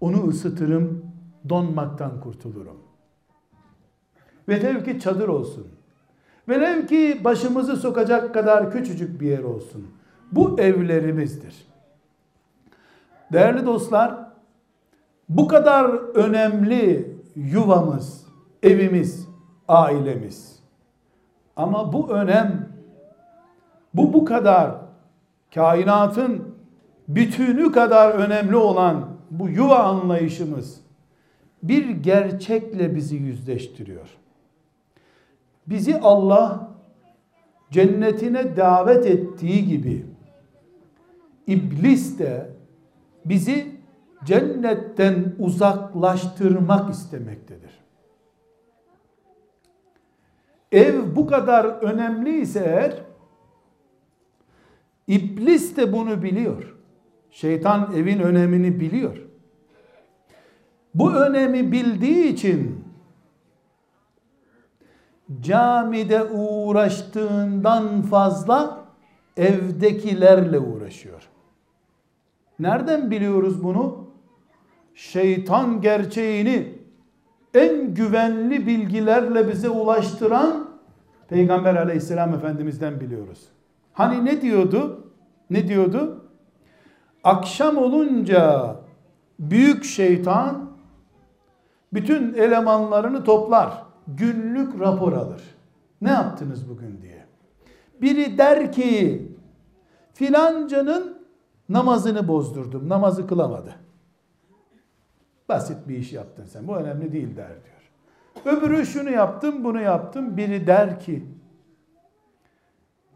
onu 0.00 0.28
ısıtırım, 0.28 1.06
donmaktan 1.48 2.20
kurtulurum. 2.20 2.76
Velev 4.48 4.84
ki 4.84 5.00
çadır 5.00 5.28
olsun. 5.28 5.66
Velev 6.48 6.86
ki 6.86 7.20
başımızı 7.24 7.76
sokacak 7.76 8.34
kadar 8.34 8.72
küçücük 8.72 9.20
bir 9.20 9.26
yer 9.26 9.42
olsun. 9.42 9.86
Bu 10.32 10.60
evlerimizdir. 10.60 11.71
Değerli 13.32 13.66
dostlar, 13.66 14.14
bu 15.28 15.48
kadar 15.48 15.84
önemli 16.14 17.16
yuvamız, 17.36 18.26
evimiz, 18.62 19.28
ailemiz. 19.68 20.62
Ama 21.56 21.92
bu 21.92 22.08
önem, 22.10 22.68
bu 23.94 24.12
bu 24.12 24.24
kadar 24.24 24.74
kainatın 25.54 26.54
bütünü 27.08 27.72
kadar 27.72 28.10
önemli 28.10 28.56
olan 28.56 29.08
bu 29.30 29.48
yuva 29.48 29.78
anlayışımız 29.78 30.80
bir 31.62 31.90
gerçekle 31.90 32.94
bizi 32.94 33.16
yüzleştiriyor. 33.16 34.08
Bizi 35.66 36.00
Allah 36.00 36.68
cennetine 37.70 38.56
davet 38.56 39.06
ettiği 39.06 39.66
gibi 39.68 40.06
iblis 41.46 42.18
de 42.18 42.61
bizi 43.24 43.76
cennetten 44.24 45.34
uzaklaştırmak 45.38 46.90
istemektedir. 46.90 47.82
Ev 50.72 51.16
bu 51.16 51.26
kadar 51.26 51.64
önemliyse 51.64 52.60
eğer 52.60 53.02
iblis 55.06 55.76
de 55.76 55.92
bunu 55.92 56.22
biliyor. 56.22 56.76
Şeytan 57.30 57.92
evin 57.96 58.18
önemini 58.18 58.80
biliyor. 58.80 59.16
Bu 60.94 61.14
önemi 61.14 61.72
bildiği 61.72 62.28
için 62.28 62.84
camide 65.40 66.24
uğraştığından 66.24 68.02
fazla 68.02 68.84
evdekilerle 69.36 70.58
uğraşıyor. 70.58 71.28
Nereden 72.58 73.10
biliyoruz 73.10 73.64
bunu? 73.64 74.08
Şeytan 74.94 75.80
gerçeğini 75.80 76.78
en 77.54 77.94
güvenli 77.94 78.66
bilgilerle 78.66 79.48
bize 79.48 79.68
ulaştıran 79.68 80.68
Peygamber 81.28 81.74
aleyhisselam 81.74 82.34
efendimizden 82.34 83.00
biliyoruz. 83.00 83.38
Hani 83.92 84.24
ne 84.24 84.42
diyordu? 84.42 85.06
Ne 85.50 85.68
diyordu? 85.68 86.24
Akşam 87.24 87.76
olunca 87.76 88.74
büyük 89.38 89.84
şeytan 89.84 90.70
bütün 91.92 92.34
elemanlarını 92.34 93.24
toplar. 93.24 93.82
Günlük 94.06 94.80
rapor 94.80 95.12
alır. 95.12 95.42
Ne 96.00 96.10
yaptınız 96.10 96.68
bugün 96.68 97.02
diye. 97.02 97.26
Biri 98.00 98.38
der 98.38 98.72
ki 98.72 99.28
filancanın 100.14 101.21
namazını 101.72 102.28
bozdurdum. 102.28 102.88
Namazı 102.88 103.26
kılamadı. 103.26 103.74
Basit 105.48 105.88
bir 105.88 105.96
iş 105.96 106.12
yaptın 106.12 106.44
sen. 106.44 106.68
Bu 106.68 106.76
önemli 106.76 107.12
değil 107.12 107.36
der 107.36 107.48
diyor. 107.64 107.82
Öbürü 108.56 108.86
şunu 108.86 109.10
yaptım, 109.10 109.64
bunu 109.64 109.80
yaptım. 109.80 110.36
Biri 110.36 110.66
der 110.66 111.00
ki 111.00 111.26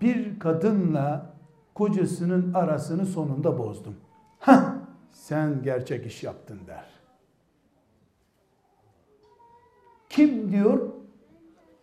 bir 0.01 0.39
kadınla 0.39 1.35
kocasının 1.75 2.55
arasını 2.55 3.07
sonunda 3.07 3.59
bozdum. 3.59 3.97
Hah, 4.39 4.75
sen 5.13 5.63
gerçek 5.63 6.07
iş 6.07 6.23
yaptın 6.23 6.61
der. 6.67 6.85
Kim 10.09 10.53
diyor? 10.53 10.89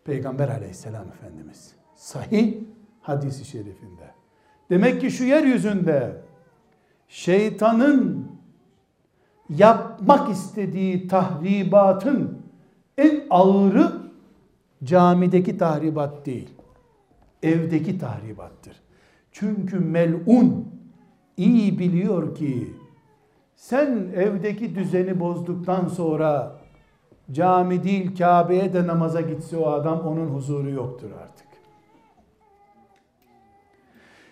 Peygamber 0.04 0.50
aleyhisselam 0.50 1.08
efendimiz. 1.08 1.76
Sahih 1.96 2.64
hadisi 3.02 3.46
şerifinde. 3.46 4.12
Demek 4.70 5.02
ki 5.02 5.12
şu 5.12 5.24
yeryüzünde 5.24 6.22
şeytanın 7.14 8.28
yapmak 9.50 10.30
istediği 10.30 11.08
tahribatın 11.08 12.42
en 12.98 13.24
ağırı 13.30 13.92
camideki 14.84 15.58
tahribat 15.58 16.26
değil. 16.26 16.50
Evdeki 17.44 18.00
tahribattır. 18.00 18.82
Çünkü 19.32 19.80
melun 19.80 20.68
iyi 21.38 21.80
biliyor 21.80 22.36
ki 22.36 22.74
sen 23.56 24.12
evdeki 24.16 24.76
düzeni 24.76 25.20
bozduktan 25.20 25.88
sonra 25.88 26.60
cami 27.32 27.84
değil 27.84 28.18
Kabe'ye 28.18 28.74
de 28.74 28.88
namaza 28.88 29.22
gitse 29.22 29.58
o 29.58 29.70
adam 29.70 30.08
onun 30.08 30.28
huzuru 30.28 30.70
yoktur 30.70 31.12
artık. 31.24 31.48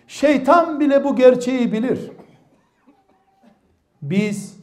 Şeytan 0.06 0.80
bile 0.80 1.04
bu 1.04 1.16
gerçeği 1.16 1.72
bilir. 1.72 2.10
Biz 4.02 4.56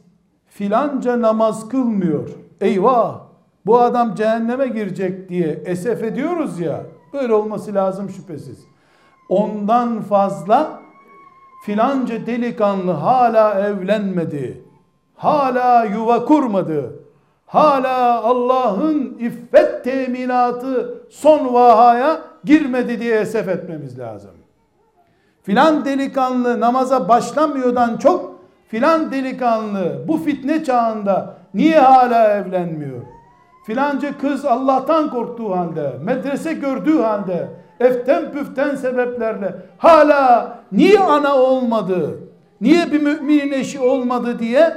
filanca 0.46 1.20
namaz 1.20 1.68
kılmıyor. 1.68 2.28
Eyvah 2.60 3.20
bu 3.66 3.80
adam 3.80 4.14
cehenneme 4.14 4.66
girecek 4.66 5.28
diye 5.28 5.62
esef 5.64 6.02
ediyoruz 6.02 6.60
ya. 6.60 6.82
Böyle 7.12 7.34
olması 7.34 7.74
lazım 7.74 8.10
şüphesiz. 8.10 8.58
Ondan 9.28 10.00
fazla 10.00 10.80
filanca 11.66 12.26
delikanlı 12.26 12.92
hala 12.92 13.60
evlenmedi. 13.60 14.64
Hala 15.16 15.84
yuva 15.84 16.24
kurmadı. 16.24 17.04
Hala 17.46 18.22
Allah'ın 18.22 19.18
iffet 19.18 19.84
teminatı 19.84 21.04
son 21.10 21.54
vahaya 21.54 22.20
girmedi 22.44 23.00
diye 23.00 23.20
esef 23.20 23.48
etmemiz 23.48 23.98
lazım. 23.98 24.30
Filan 25.42 25.84
delikanlı 25.84 26.60
namaza 26.60 27.08
başlamıyordan 27.08 27.96
çok 27.96 28.39
filan 28.70 29.12
delikanlı 29.12 30.04
bu 30.08 30.16
fitne 30.16 30.64
çağında 30.64 31.34
niye 31.54 31.78
hala 31.78 32.34
evlenmiyor? 32.34 33.00
Filanca 33.66 34.18
kız 34.18 34.44
Allah'tan 34.44 35.10
korktuğu 35.10 35.56
halde, 35.56 35.92
medrese 36.02 36.52
gördüğü 36.52 36.98
halde, 36.98 37.48
eften 37.80 38.32
püften 38.32 38.74
sebeplerle 38.74 39.54
hala 39.78 40.58
niye 40.72 40.98
ana 41.00 41.36
olmadı, 41.36 42.18
niye 42.60 42.92
bir 42.92 43.02
müminin 43.02 43.52
eşi 43.52 43.80
olmadı 43.80 44.38
diye 44.38 44.76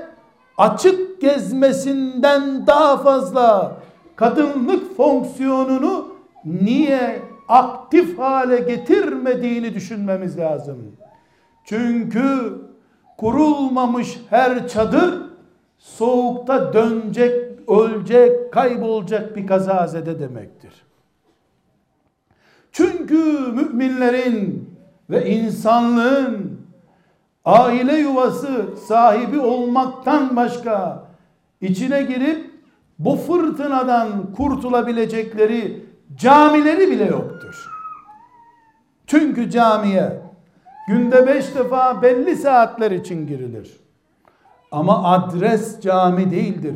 açık 0.57 1.21
gezmesinden 1.21 2.67
daha 2.67 2.97
fazla 2.97 3.77
kadınlık 4.15 4.97
fonksiyonunu 4.97 6.07
niye 6.45 7.21
aktif 7.47 8.19
hale 8.19 8.59
getirmediğini 8.59 9.73
düşünmemiz 9.73 10.37
lazım. 10.37 10.77
Çünkü 11.63 12.53
kurulmamış 13.23 14.19
her 14.29 14.67
çadır 14.67 15.21
soğukta 15.77 16.73
dönecek, 16.73 17.59
ölecek, 17.69 18.53
kaybolacak 18.53 19.35
bir 19.35 19.47
kazazede 19.47 20.19
demektir. 20.19 20.71
Çünkü 22.71 23.23
müminlerin 23.53 24.69
ve 25.09 25.29
insanlığın 25.29 26.61
aile 27.45 27.95
yuvası 27.95 28.77
sahibi 28.87 29.39
olmaktan 29.39 30.35
başka 30.35 31.07
içine 31.61 32.01
girip 32.01 32.51
bu 32.99 33.15
fırtınadan 33.15 34.33
kurtulabilecekleri 34.37 35.85
camileri 36.17 36.91
bile 36.91 37.05
yoktur. 37.05 37.69
Çünkü 39.07 39.49
camiye 39.49 40.22
günde 40.87 41.27
beş 41.27 41.55
defa 41.55 42.01
belli 42.01 42.35
saatler 42.35 42.91
için 42.91 43.27
girilir. 43.27 43.79
Ama 44.71 45.03
adres 45.13 45.81
cami 45.81 46.31
değildir. 46.31 46.75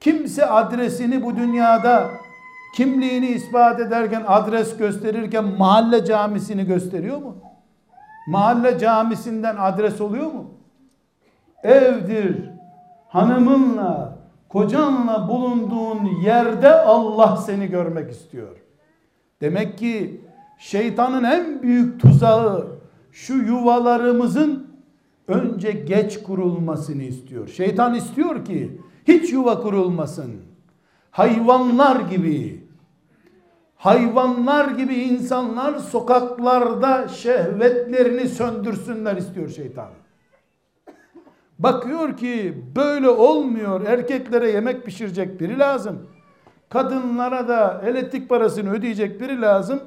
Kimse 0.00 0.46
adresini 0.46 1.24
bu 1.24 1.36
dünyada 1.36 2.08
kimliğini 2.76 3.26
ispat 3.26 3.80
ederken 3.80 4.24
adres 4.26 4.76
gösterirken 4.76 5.44
mahalle 5.44 6.04
camisini 6.04 6.66
gösteriyor 6.66 7.18
mu? 7.18 7.36
Mahalle 8.28 8.78
camisinden 8.78 9.56
adres 9.58 10.00
oluyor 10.00 10.26
mu? 10.26 10.50
Evdir. 11.62 12.50
Hanımınla, 13.08 14.18
kocanla 14.48 15.28
bulunduğun 15.28 16.04
yerde 16.24 16.70
Allah 16.70 17.36
seni 17.36 17.66
görmek 17.66 18.10
istiyor. 18.10 18.56
Demek 19.40 19.78
ki 19.78 20.20
şeytanın 20.58 21.24
en 21.24 21.62
büyük 21.62 22.00
tuzağı 22.00 22.79
şu 23.12 23.34
yuvalarımızın 23.34 24.66
önce 25.28 25.72
geç 25.72 26.22
kurulmasını 26.22 27.02
istiyor. 27.02 27.48
Şeytan 27.48 27.94
istiyor 27.94 28.44
ki 28.44 28.80
hiç 29.08 29.32
yuva 29.32 29.60
kurulmasın. 29.60 30.32
Hayvanlar 31.10 32.00
gibi 32.00 32.64
hayvanlar 33.80 34.68
gibi 34.68 34.94
insanlar 34.94 35.78
sokaklarda 35.78 37.08
şehvetlerini 37.08 38.28
söndürsünler 38.28 39.16
istiyor 39.16 39.48
şeytan. 39.48 39.88
Bakıyor 41.58 42.16
ki 42.16 42.64
böyle 42.76 43.08
olmuyor. 43.08 43.86
Erkeklere 43.86 44.50
yemek 44.50 44.84
pişirecek 44.84 45.40
biri 45.40 45.58
lazım. 45.58 46.08
Kadınlara 46.68 47.48
da 47.48 47.82
elektrik 47.86 48.28
parasını 48.28 48.72
ödeyecek 48.72 49.20
biri 49.20 49.40
lazım. 49.40 49.80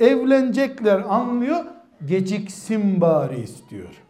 Evlenecekler 0.00 1.04
anlıyor. 1.08 1.64
Geciksin 2.06 3.00
bari 3.00 3.40
istiyor. 3.40 4.02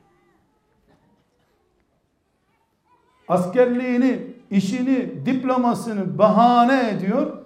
Askerliğini, 3.29 4.20
işini, 4.50 5.26
diplomasını 5.26 6.18
bahane 6.18 6.90
ediyor. 6.90 7.38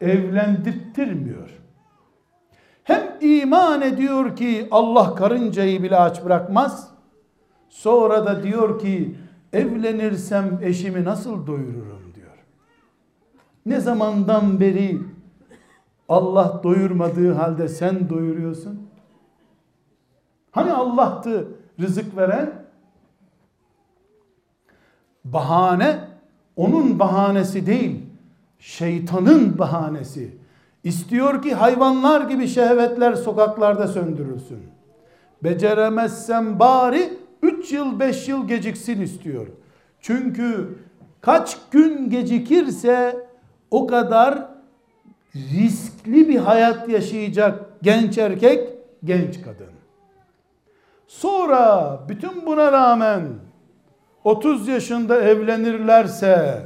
Evlendirttirmiyor. 0.00 1.50
Hem 2.84 3.18
iman 3.20 3.82
ediyor 3.82 4.36
ki 4.36 4.68
Allah 4.70 5.14
karıncayı 5.14 5.82
bile 5.82 5.96
aç 5.96 6.24
bırakmaz 6.24 6.96
Sonra 7.76 8.26
da 8.26 8.42
diyor 8.42 8.78
ki 8.80 9.16
evlenirsem 9.52 10.58
eşimi 10.62 11.04
nasıl 11.04 11.46
doyururum 11.46 12.14
diyor. 12.14 12.36
Ne 13.66 13.80
zamandan 13.80 14.60
beri 14.60 14.98
Allah 16.08 16.60
doyurmadığı 16.62 17.32
halde 17.32 17.68
sen 17.68 18.08
doyuruyorsun? 18.08 18.85
Hani 20.56 20.72
Allah'tı 20.72 21.48
rızık 21.80 22.16
veren? 22.16 22.52
Bahane 25.24 25.98
onun 26.56 26.98
bahanesi 26.98 27.66
değil, 27.66 28.02
şeytanın 28.58 29.58
bahanesi. 29.58 30.36
İstiyor 30.84 31.42
ki 31.42 31.54
hayvanlar 31.54 32.20
gibi 32.28 32.48
şehvetler 32.48 33.14
sokaklarda 33.14 33.88
söndürülsün. 33.88 34.58
Beceremezsem 35.44 36.58
bari 36.58 37.18
3 37.42 37.72
yıl 37.72 38.00
5 38.00 38.28
yıl 38.28 38.48
geciksin 38.48 39.00
istiyor. 39.00 39.46
Çünkü 40.00 40.78
kaç 41.20 41.58
gün 41.70 42.10
gecikirse 42.10 43.26
o 43.70 43.86
kadar 43.86 44.48
riskli 45.34 46.28
bir 46.28 46.38
hayat 46.38 46.88
yaşayacak 46.88 47.60
genç 47.82 48.18
erkek, 48.18 48.68
genç 49.04 49.42
kadın. 49.42 49.76
Sonra 51.06 52.00
bütün 52.08 52.46
buna 52.46 52.72
rağmen 52.72 53.22
30 54.24 54.68
yaşında 54.68 55.20
evlenirlerse 55.20 56.62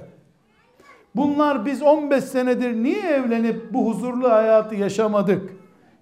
bunlar 1.17 1.67
biz 1.67 1.83
15 1.83 2.25
senedir 2.25 2.83
niye 2.83 3.03
evlenip 3.03 3.73
bu 3.73 3.87
huzurlu 3.87 4.31
hayatı 4.31 4.75
yaşamadık 4.75 5.51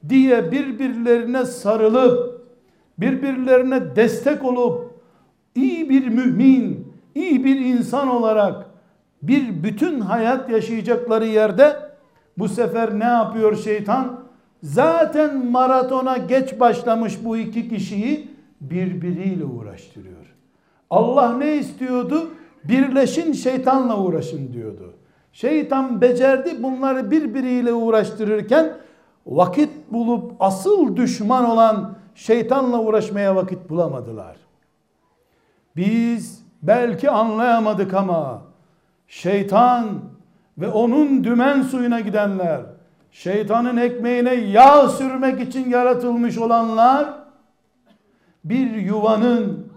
diye 0.09 0.53
birbirlerine 0.53 1.44
sarılıp 1.44 2.46
birbirlerine 2.98 3.96
destek 3.96 4.44
olup 4.44 5.01
iyi 5.55 5.90
bir 5.90 6.09
mümin, 6.09 6.94
iyi 7.14 7.44
bir 7.44 7.61
insan 7.61 8.09
olarak 8.09 8.66
bir 9.22 9.62
bütün 9.62 10.01
hayat 10.01 10.51
yaşayacakları 10.51 11.27
yerde 11.27 11.77
bu 12.38 12.48
sefer 12.48 12.98
ne 12.98 13.05
yapıyor 13.05 13.57
şeytan? 13.57 14.28
Zaten 14.62 15.47
maratona 15.47 16.16
geç 16.16 16.61
başlamış 16.61 17.25
bu 17.25 17.37
iki 17.37 17.68
kişiyi 17.68 18.31
birbiriyle 18.61 19.44
uğraştırıyor. 19.44 20.35
Allah 20.90 21.33
ne 21.33 21.57
istiyordu? 21.57 22.31
Birleşin 22.64 23.33
şeytanla 23.33 23.99
uğraşın 23.99 24.53
diyordu. 24.53 24.94
Şeytan 25.33 26.01
becerdi 26.01 26.62
bunları 26.62 27.11
birbiriyle 27.11 27.73
uğraştırırken 27.73 28.73
vakit 29.27 29.71
bulup 29.92 30.33
asıl 30.40 30.97
düşman 30.97 31.44
olan 31.44 31.94
şeytanla 32.14 32.81
uğraşmaya 32.81 33.37
vakit 33.37 33.71
bulamadılar. 33.71 34.37
Biz 35.77 36.42
belki 36.62 37.11
anlayamadık 37.11 37.94
ama 37.94 38.42
şeytan 39.09 39.87
ve 40.59 40.68
onun 40.68 41.25
dümen 41.25 41.62
suyuna 41.62 42.01
gidenler, 42.01 42.61
şeytanın 43.12 43.77
ekmeğine 43.77 44.35
yağ 44.35 44.88
sürmek 44.88 45.40
için 45.40 45.71
yaratılmış 45.71 46.38
olanlar 46.38 47.14
bir 48.44 48.75
yuvanın, 48.75 49.73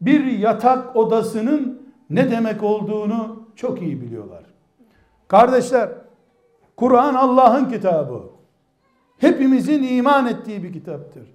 bir 0.00 0.24
yatak 0.24 0.96
odasının 0.96 1.82
ne 2.10 2.30
demek 2.30 2.62
olduğunu 2.62 3.44
çok 3.56 3.82
iyi 3.82 4.02
biliyorlar. 4.02 4.44
Kardeşler, 5.28 5.88
Kur'an 6.76 7.14
Allah'ın 7.14 7.70
kitabı. 7.70 8.22
Hepimizin 9.18 9.82
iman 9.82 10.26
ettiği 10.26 10.62
bir 10.62 10.72
kitaptır 10.72 11.34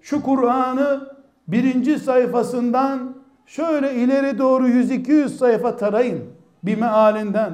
şu 0.00 0.22
Kur'an'ı 0.22 1.08
birinci 1.48 1.98
sayfasından 1.98 3.14
şöyle 3.46 3.94
ileri 3.94 4.38
doğru 4.38 4.68
100-200 4.68 5.28
sayfa 5.28 5.76
tarayın 5.76 6.24
bir 6.62 6.78
mealinden. 6.78 7.52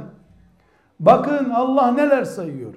Bakın 1.00 1.50
Allah 1.50 1.92
neler 1.92 2.24
sayıyor. 2.24 2.74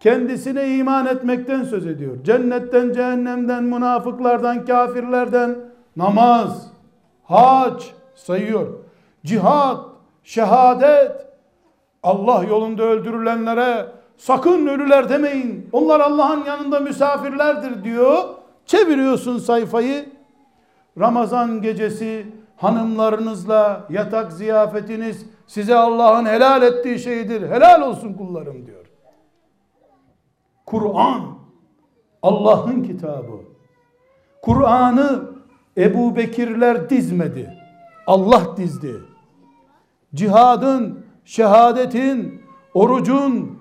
Kendisine 0.00 0.76
iman 0.76 1.06
etmekten 1.06 1.64
söz 1.64 1.86
ediyor. 1.86 2.16
Cennetten, 2.24 2.92
cehennemden, 2.92 3.64
münafıklardan, 3.64 4.64
kafirlerden 4.64 5.56
namaz, 5.96 6.66
hac 7.24 7.82
sayıyor. 8.14 8.66
Cihad, 9.24 9.78
şehadet, 10.24 11.26
Allah 12.02 12.44
yolunda 12.44 12.82
öldürülenlere 12.82 13.86
sakın 14.16 14.66
ölüler 14.66 15.08
demeyin. 15.08 15.68
Onlar 15.72 16.00
Allah'ın 16.00 16.44
yanında 16.44 16.80
misafirlerdir 16.80 17.84
diyor. 17.84 18.24
Çeviriyorsun 18.66 19.38
sayfayı. 19.38 20.06
Ramazan 20.98 21.62
gecesi 21.62 22.26
hanımlarınızla 22.56 23.86
yatak 23.90 24.32
ziyafetiniz 24.32 25.26
size 25.46 25.74
Allah'ın 25.76 26.26
helal 26.26 26.62
ettiği 26.62 26.98
şeydir. 26.98 27.50
Helal 27.50 27.82
olsun 27.82 28.14
kullarım 28.14 28.66
diyor. 28.66 28.85
Kur'an 30.66 31.22
Allah'ın 32.22 32.82
kitabı. 32.82 33.32
Kur'an'ı 34.42 35.30
Ebu 35.76 36.16
Bekirler 36.16 36.90
dizmedi. 36.90 37.54
Allah 38.06 38.56
dizdi. 38.56 38.94
Cihadın, 40.14 41.04
şehadetin, 41.24 42.42
orucun, 42.74 43.58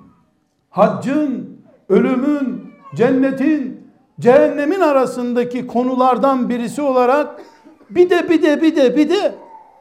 haccın, 0.69 1.59
ölümün, 1.89 2.73
cennetin, 2.95 3.87
cehennemin 4.19 4.79
arasındaki 4.79 5.67
konulardan 5.67 6.49
birisi 6.49 6.81
olarak 6.81 7.41
bir 7.89 8.09
de 8.09 8.29
bir 8.29 8.41
de 8.41 8.61
bir 8.61 8.75
de 8.75 8.97
bir 8.97 9.09
de 9.09 9.35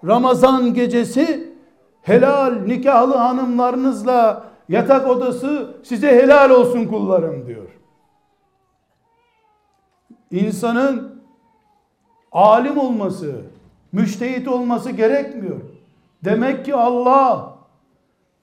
Ramazan 0.06 0.74
gecesi 0.74 1.54
helal 2.02 2.52
nikahlı 2.52 3.14
hanımlarınızla 3.14 4.44
yatak 4.68 5.08
odası 5.08 5.74
size 5.82 6.08
helal 6.08 6.50
olsun 6.50 6.86
kullarım 6.86 7.46
diyor. 7.46 7.68
İnsanın 10.30 11.22
alim 12.32 12.78
olması, 12.78 13.34
müştehit 13.92 14.48
olması 14.48 14.90
gerekmiyor. 14.90 15.60
Demek 16.24 16.64
ki 16.64 16.74
Allah 16.74 17.54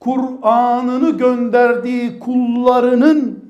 Kur'an'ını 0.00 1.10
gönderdiği 1.10 2.18
kullarının 2.18 3.44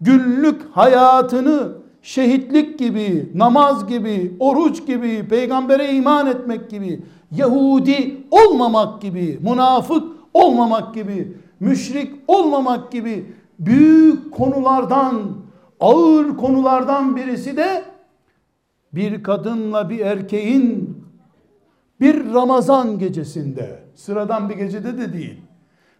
günlük 0.00 0.62
hayatını 0.76 1.72
şehitlik 2.02 2.78
gibi, 2.78 3.32
namaz 3.34 3.86
gibi, 3.86 4.36
oruç 4.40 4.86
gibi, 4.86 5.28
peygambere 5.28 5.92
iman 5.92 6.26
etmek 6.26 6.70
gibi, 6.70 7.02
Yahudi 7.30 8.16
olmamak 8.30 9.02
gibi, 9.02 9.38
münafık 9.42 10.04
olmamak 10.34 10.94
gibi, 10.94 11.36
müşrik 11.62 12.12
olmamak 12.28 12.92
gibi 12.92 13.32
büyük 13.58 14.32
konulardan, 14.32 15.36
ağır 15.80 16.36
konulardan 16.36 17.16
birisi 17.16 17.56
de 17.56 17.82
bir 18.92 19.22
kadınla 19.22 19.90
bir 19.90 19.98
erkeğin 19.98 20.98
bir 22.00 22.34
Ramazan 22.34 22.98
gecesinde, 22.98 23.78
sıradan 23.94 24.48
bir 24.48 24.54
gecede 24.54 24.98
de 24.98 25.12
değil, 25.12 25.40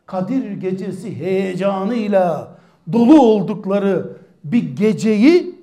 Kadir 0.07 0.53
gecesi 0.53 1.17
heyecanıyla 1.19 2.59
dolu 2.93 3.21
oldukları 3.21 4.17
bir 4.45 4.77
geceyi 4.77 5.55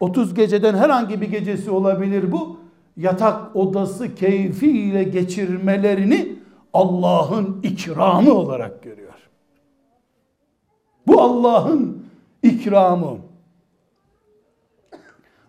30 0.00 0.34
geceden 0.34 0.74
herhangi 0.74 1.20
bir 1.20 1.30
gecesi 1.30 1.70
olabilir 1.70 2.32
bu. 2.32 2.58
Yatak 2.96 3.56
odası 3.56 4.14
keyfiyle 4.14 5.04
geçirmelerini 5.04 6.36
Allah'ın 6.72 7.60
ikramı 7.62 8.34
olarak 8.34 8.82
görüyor. 8.82 9.03
Bu 11.06 11.20
Allah'ın 11.20 12.06
ikramı. 12.42 13.18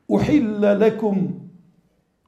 Uhille 0.07 0.79
lekum 0.79 1.45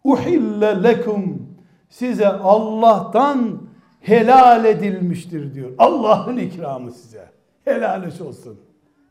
uhille 0.04 0.84
lekum 0.84 1.48
size 1.90 2.28
Allah'tan 2.28 3.62
helal 4.02 4.66
edilmiştir 4.66 5.54
diyor. 5.54 5.72
Allah'ın 5.78 6.38
ikramı 6.38 6.92
size. 6.92 7.30
Helal 7.66 8.04
olsun. 8.04 8.60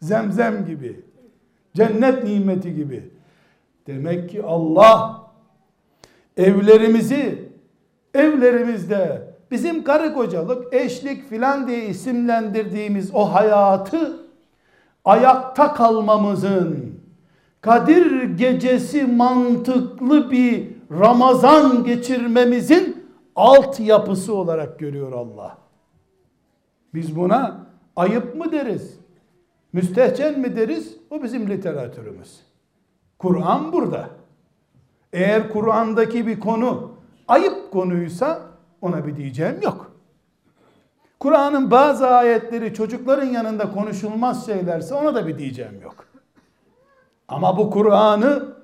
Zemzem 0.00 0.66
gibi. 0.66 1.05
Cennet 1.74 2.24
nimeti 2.24 2.74
gibi. 2.74 3.11
Demek 3.87 4.31
ki 4.31 4.42
Allah 4.42 5.22
evlerimizi 6.37 7.48
evlerimizde 8.14 9.25
bizim 9.50 9.85
karı 9.85 10.14
kocalık, 10.14 10.74
eşlik 10.74 11.28
filan 11.28 11.68
diye 11.68 11.87
isimlendirdiğimiz 11.87 13.14
o 13.14 13.35
hayatı 13.35 14.26
ayakta 15.04 15.74
kalmamızın 15.74 16.96
Kadir 17.66 18.22
gecesi 18.22 19.04
mantıklı 19.06 20.30
bir 20.30 20.68
Ramazan 20.90 21.85
geçirmemizin 21.85 23.06
altyapısı 23.37 24.35
olarak 24.35 24.78
görüyor 24.78 25.12
Allah. 25.12 25.59
Biz 26.94 27.16
buna 27.16 27.66
ayıp 27.96 28.35
mı 28.35 28.52
deriz? 28.52 28.98
Müstehcen 29.72 30.40
mi 30.40 30.56
deriz? 30.56 30.96
O 31.11 31.22
bizim 31.22 31.48
literatürümüz. 31.48 32.40
Kur'an 33.18 33.72
burada. 33.72 34.11
Eğer 35.12 35.52
Kur'an'daki 35.52 36.26
bir 36.26 36.40
konu 36.40 36.92
ayıp 37.28 37.70
konuysa 37.72 38.40
ona 38.80 39.06
bir 39.06 39.16
diyeceğim 39.16 39.60
yok. 39.62 39.92
Kur'an'ın 41.20 41.70
bazı 41.70 42.08
ayetleri 42.08 42.74
çocukların 42.74 43.26
yanında 43.26 43.72
konuşulmaz 43.72 44.46
şeylerse 44.46 44.94
ona 44.94 45.14
da 45.14 45.26
bir 45.26 45.38
diyeceğim 45.38 45.80
yok. 45.82 46.04
Ama 47.28 47.56
bu 47.56 47.70
Kur'an'ı 47.70 48.56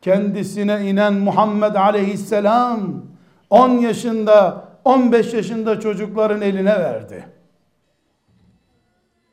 kendisine 0.00 0.86
inen 0.86 1.14
Muhammed 1.14 1.74
aleyhisselam 1.74 3.02
10 3.50 3.68
yaşında 3.70 4.64
15 4.84 5.34
yaşında 5.34 5.80
çocukların 5.80 6.40
eline 6.40 6.78
verdi. 6.78 7.28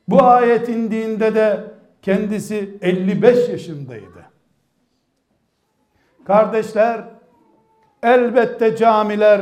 Bu 0.08 0.22
ayet 0.22 0.68
indiğinde 0.68 1.34
de 1.34 1.64
kendisi 2.02 2.78
55 2.82 3.48
yaşındaydı. 3.48 4.24
Kardeşler 6.24 7.04
elbette 8.02 8.76
camiler 8.76 9.40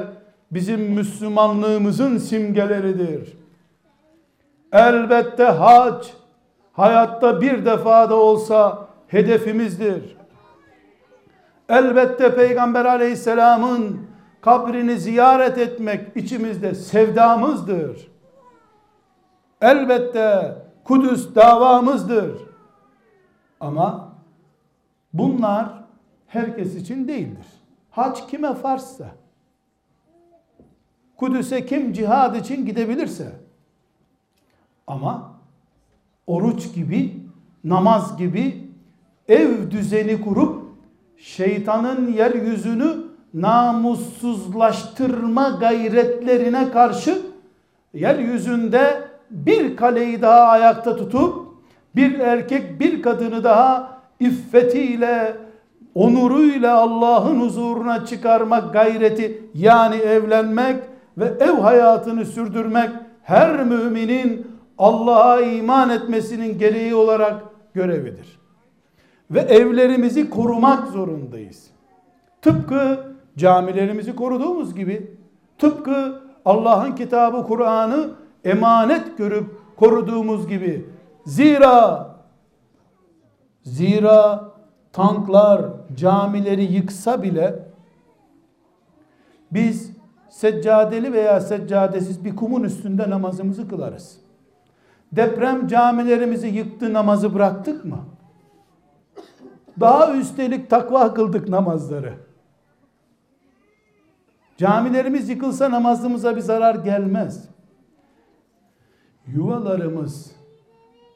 bizim 0.52 0.80
Müslümanlığımızın 0.80 2.18
simgeleridir. 2.18 3.36
Elbette 4.72 5.44
hac 5.44 6.06
hayatta 6.72 7.40
bir 7.40 7.64
defa 7.64 8.10
da 8.10 8.14
olsa 8.14 8.88
hedefimizdir. 9.06 10.16
Elbette 11.68 12.34
Peygamber 12.34 12.84
aleyhisselamın 12.84 14.06
kabrini 14.40 14.98
ziyaret 14.98 15.58
etmek 15.58 16.16
içimizde 16.16 16.74
sevdamızdır. 16.74 18.08
Elbette 19.60 20.54
Kudüs 20.84 21.34
davamızdır. 21.34 22.38
Ama 23.60 24.12
bunlar 25.12 25.68
herkes 26.26 26.74
için 26.74 27.08
değildir. 27.08 27.46
Hac 27.90 28.20
kime 28.30 28.54
farsa, 28.54 29.06
Kudüs'e 31.22 31.66
kim 31.66 31.92
cihad 31.92 32.34
için 32.34 32.66
gidebilirse, 32.66 33.32
ama 34.86 35.32
oruç 36.26 36.74
gibi, 36.74 37.16
namaz 37.64 38.18
gibi 38.18 38.64
ev 39.28 39.70
düzeni 39.70 40.20
kurup 40.20 40.62
şeytanın 41.16 42.12
yeryüzünü 42.12 42.96
namussuzlaştırma 43.34 45.48
gayretlerine 45.48 46.70
karşı 46.70 47.22
yeryüzünde 47.94 49.08
bir 49.30 49.76
kaleyi 49.76 50.22
daha 50.22 50.40
ayakta 50.40 50.96
tutup 50.96 51.46
bir 51.96 52.18
erkek 52.18 52.80
bir 52.80 53.02
kadını 53.02 53.44
daha 53.44 54.00
iffetiyle 54.20 55.36
onuruyla 55.94 56.76
Allah'ın 56.76 57.40
huzuruna 57.40 58.06
çıkarmak 58.06 58.72
gayreti 58.72 59.42
yani 59.54 59.96
evlenmek 59.96 60.91
ve 61.18 61.24
ev 61.24 61.52
hayatını 61.52 62.24
sürdürmek 62.24 62.90
her 63.22 63.64
müminin 63.64 64.46
Allah'a 64.78 65.40
iman 65.40 65.90
etmesinin 65.90 66.58
gereği 66.58 66.94
olarak 66.94 67.42
görevidir 67.74 68.38
ve 69.30 69.40
evlerimizi 69.40 70.30
korumak 70.30 70.88
zorundayız. 70.88 71.70
Tıpkı 72.42 72.98
camilerimizi 73.36 74.16
koruduğumuz 74.16 74.74
gibi, 74.74 75.16
tıpkı 75.58 76.22
Allah'ın 76.44 76.92
kitabı 76.92 77.46
Kur'an'ı 77.46 78.10
emanet 78.44 79.18
görüp 79.18 79.46
koruduğumuz 79.76 80.48
gibi. 80.48 80.86
Zira 81.26 82.08
zira 83.62 84.44
tanklar 84.92 85.62
camileri 85.96 86.62
yıksa 86.64 87.22
bile 87.22 87.58
biz 89.52 89.92
seccadeli 90.32 91.12
veya 91.12 91.40
seccadesiz 91.40 92.24
bir 92.24 92.36
kumun 92.36 92.62
üstünde 92.62 93.10
namazımızı 93.10 93.68
kılarız. 93.68 94.18
Deprem 95.12 95.66
camilerimizi 95.66 96.46
yıktı 96.46 96.92
namazı 96.92 97.34
bıraktık 97.34 97.84
mı? 97.84 97.98
Daha 99.80 100.14
üstelik 100.14 100.70
takva 100.70 101.14
kıldık 101.14 101.48
namazları. 101.48 102.14
Camilerimiz 104.56 105.28
yıkılsa 105.28 105.70
namazımıza 105.70 106.36
bir 106.36 106.40
zarar 106.40 106.74
gelmez. 106.74 107.48
Yuvalarımız, 109.26 110.32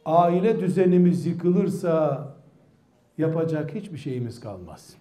aile 0.05 0.61
düzenimiz 0.61 1.26
yıkılırsa 1.26 2.29
yapacak 3.18 3.74
hiçbir 3.74 3.98
şeyimiz 3.98 4.40
kalmaz. 4.40 4.96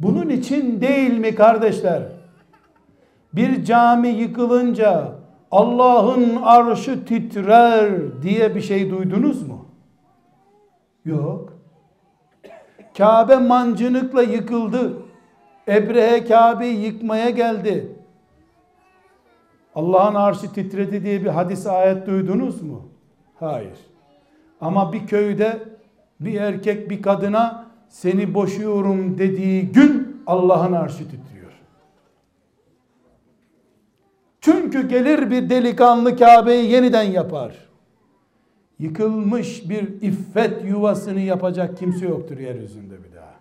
Bunun 0.00 0.28
için 0.28 0.80
değil 0.80 1.18
mi 1.18 1.34
kardeşler? 1.34 2.02
Bir 3.32 3.64
cami 3.64 4.08
yıkılınca 4.08 5.12
Allah'ın 5.50 6.36
arşı 6.42 7.04
titrer 7.04 8.22
diye 8.22 8.54
bir 8.54 8.60
şey 8.60 8.90
duydunuz 8.90 9.48
mu? 9.48 9.66
Yok. 11.04 11.52
Kabe 12.98 13.36
mancınıkla 13.36 14.22
yıkıldı. 14.22 14.92
Ebrehe 15.68 16.24
Kabe'yi 16.24 16.84
yıkmaya 16.84 17.30
geldi. 17.30 17.96
Allah'ın 19.74 20.14
arşı 20.14 20.52
titredi 20.52 21.04
diye 21.04 21.24
bir 21.24 21.30
hadis 21.30 21.66
ayet 21.66 22.06
duydunuz 22.06 22.62
mu? 22.62 22.88
Hayır. 23.40 23.78
Ama 24.60 24.92
bir 24.92 25.06
köyde 25.06 25.58
bir 26.20 26.40
erkek 26.40 26.90
bir 26.90 27.02
kadına 27.02 27.63
seni 27.88 28.34
boşuyorum 28.34 29.18
dediği 29.18 29.72
gün 29.72 30.22
Allah'ın 30.26 30.72
arşı 30.72 30.98
titriyor. 30.98 31.52
Çünkü 34.40 34.88
gelir 34.88 35.30
bir 35.30 35.50
delikanlı 35.50 36.16
Kabe'yi 36.16 36.70
yeniden 36.70 37.02
yapar 37.02 37.64
yıkılmış 38.78 39.70
bir 39.70 40.02
iffet 40.02 40.64
yuvasını 40.64 41.20
yapacak 41.20 41.78
kimse 41.78 42.08
yoktur 42.08 42.38
yeryüzünde 42.38 43.04
bir 43.04 43.16
daha. 43.16 43.34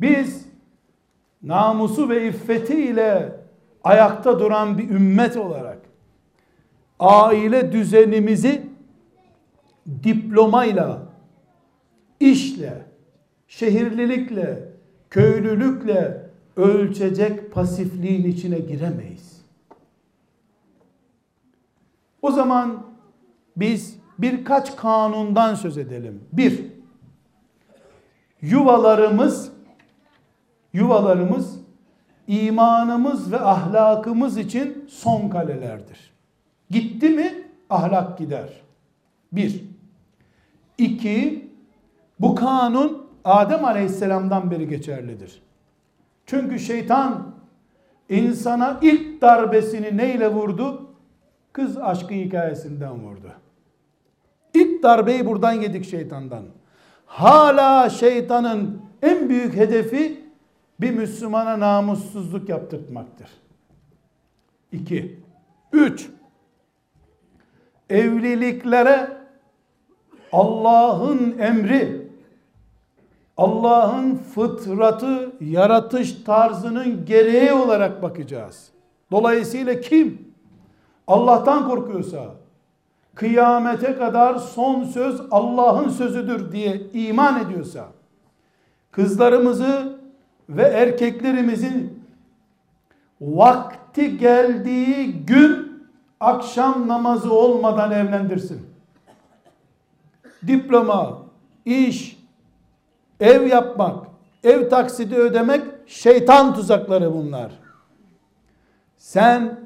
Biz 0.00 0.46
namusu 1.42 2.08
ve 2.08 2.28
iffetiyle 2.28 3.32
ayakta 3.84 4.40
duran 4.40 4.78
bir 4.78 4.90
ümmet 4.90 5.36
olarak 5.36 5.78
aile 7.00 7.72
düzenimizi 7.72 8.62
diplomayla, 10.04 11.05
işle, 12.20 12.82
şehirlilikle, 13.48 14.68
köylülükle 15.10 16.30
ölçecek 16.56 17.52
pasifliğin 17.52 18.24
içine 18.24 18.58
giremeyiz. 18.58 19.42
O 22.22 22.30
zaman 22.30 22.86
biz 23.56 23.96
birkaç 24.18 24.76
kanundan 24.76 25.54
söz 25.54 25.78
edelim. 25.78 26.24
Bir, 26.32 26.64
yuvalarımız, 28.42 29.52
yuvalarımız 30.72 31.60
imanımız 32.26 33.32
ve 33.32 33.40
ahlakımız 33.40 34.38
için 34.38 34.84
son 34.88 35.28
kalelerdir. 35.28 36.12
Gitti 36.70 37.10
mi 37.10 37.34
ahlak 37.70 38.18
gider. 38.18 38.48
Bir. 39.32 39.64
İki, 40.78 41.45
bu 42.20 42.34
kanun 42.34 43.06
Adem 43.24 43.64
Aleyhisselam'dan 43.64 44.50
beri 44.50 44.68
geçerlidir. 44.68 45.42
Çünkü 46.26 46.58
şeytan 46.58 47.34
insana 48.08 48.78
ilk 48.82 49.22
darbesini 49.22 49.96
neyle 49.96 50.28
vurdu? 50.28 50.86
kız 51.56 51.78
aşkı 51.78 52.14
hikayesinden 52.14 53.04
vurdu. 53.04 53.32
İlk 54.54 54.82
darbeyi 54.82 55.26
buradan 55.26 55.52
yedik 55.52 55.84
şeytandan. 55.84 56.44
Hala 57.06 57.90
şeytanın 57.90 58.82
en 59.02 59.28
büyük 59.28 59.56
hedefi 59.56 60.24
bir 60.80 60.90
Müslümana 60.90 61.60
namussuzluk 61.60 62.48
yaptırtmaktır. 62.48 63.28
İki. 64.72 65.20
Üç. 65.72 66.10
Evliliklere 67.90 69.16
Allah'ın 70.32 71.38
emri, 71.38 72.05
Allah'ın 73.36 74.14
fıtratı, 74.14 75.32
yaratış 75.40 76.12
tarzının 76.12 77.04
gereği 77.04 77.52
olarak 77.52 78.02
bakacağız. 78.02 78.68
Dolayısıyla 79.10 79.80
kim 79.80 80.32
Allah'tan 81.06 81.68
korkuyorsa, 81.68 82.24
kıyamete 83.14 83.96
kadar 83.96 84.34
son 84.34 84.84
söz 84.84 85.20
Allah'ın 85.30 85.88
sözüdür 85.88 86.52
diye 86.52 86.82
iman 86.92 87.44
ediyorsa, 87.44 87.86
kızlarımızı 88.90 89.98
ve 90.48 90.62
erkeklerimizi 90.62 91.90
vakti 93.20 94.18
geldiği 94.18 95.12
gün 95.12 95.82
akşam 96.20 96.88
namazı 96.88 97.32
olmadan 97.32 97.90
evlendirsin. 97.90 98.66
Diploma, 100.46 101.18
iş, 101.64 102.15
ev 103.20 103.46
yapmak, 103.46 104.06
ev 104.44 104.68
taksidi 104.68 105.14
ödemek 105.14 105.62
şeytan 105.86 106.54
tuzakları 106.54 107.14
bunlar. 107.14 107.52
Sen 108.96 109.60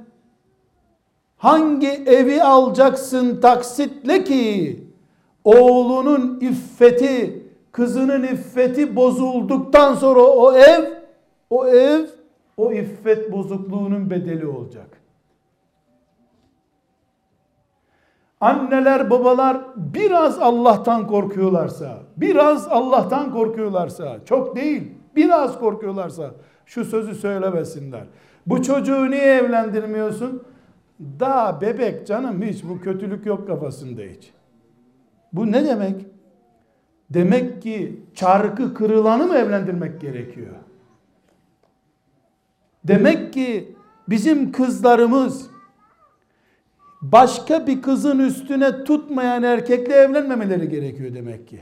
hangi 1.36 1.88
evi 1.88 2.42
alacaksın 2.42 3.40
taksitle 3.40 4.24
ki 4.24 4.84
oğlunun 5.44 6.40
iffeti, 6.40 7.46
kızının 7.72 8.22
iffeti 8.22 8.96
bozulduktan 8.96 9.94
sonra 9.94 10.20
o 10.20 10.52
ev, 10.52 10.84
o 11.50 11.66
ev, 11.66 12.06
o 12.56 12.72
iffet 12.72 13.32
bozukluğunun 13.32 14.10
bedeli 14.10 14.46
olacak. 14.46 14.99
Anneler, 18.40 19.10
babalar 19.10 19.58
biraz 19.76 20.38
Allah'tan 20.38 21.06
korkuyorlarsa, 21.06 21.98
biraz 22.16 22.68
Allah'tan 22.68 23.32
korkuyorlarsa, 23.32 24.18
çok 24.24 24.56
değil, 24.56 24.92
biraz 25.16 25.58
korkuyorlarsa 25.58 26.30
şu 26.66 26.84
sözü 26.84 27.14
söylemesinler. 27.14 28.04
Bu 28.46 28.62
çocuğu 28.62 29.10
niye 29.10 29.34
evlendirmiyorsun? 29.34 30.42
Daha 31.20 31.60
bebek 31.60 32.06
canım 32.06 32.42
hiç 32.42 32.64
bu 32.64 32.80
kötülük 32.80 33.26
yok 33.26 33.46
kafasında 33.46 34.02
hiç. 34.02 34.30
Bu 35.32 35.52
ne 35.52 35.64
demek? 35.64 36.06
Demek 37.10 37.62
ki 37.62 38.04
çarkı 38.14 38.74
kırılanı 38.74 39.26
mı 39.26 39.34
evlendirmek 39.34 40.00
gerekiyor? 40.00 40.54
Demek 42.84 43.32
ki 43.32 43.76
bizim 44.08 44.52
kızlarımız 44.52 45.49
başka 47.02 47.66
bir 47.66 47.82
kızın 47.82 48.18
üstüne 48.18 48.84
tutmayan 48.84 49.42
erkekle 49.42 49.94
evlenmemeleri 49.94 50.68
gerekiyor 50.68 51.14
demek 51.14 51.48
ki. 51.48 51.60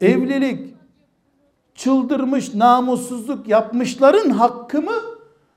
Evlilik 0.00 0.74
çıldırmış 1.74 2.54
namussuzluk 2.54 3.48
yapmışların 3.48 4.30
hakkı 4.30 4.82
mı 4.82 4.94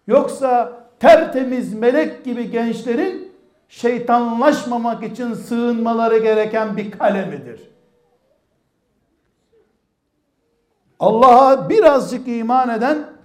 yoksa 0.07 0.79
tertemiz 0.99 1.73
melek 1.73 2.25
gibi 2.25 2.51
gençlerin 2.51 3.31
şeytanlaşmamak 3.69 5.03
için 5.03 5.33
sığınmaları 5.33 6.17
gereken 6.17 6.77
bir 6.77 6.91
kale 6.91 7.25
midir? 7.25 7.71
Allah'a 10.99 11.69
birazcık 11.69 12.27
iman 12.27 12.69
eden 12.69 13.16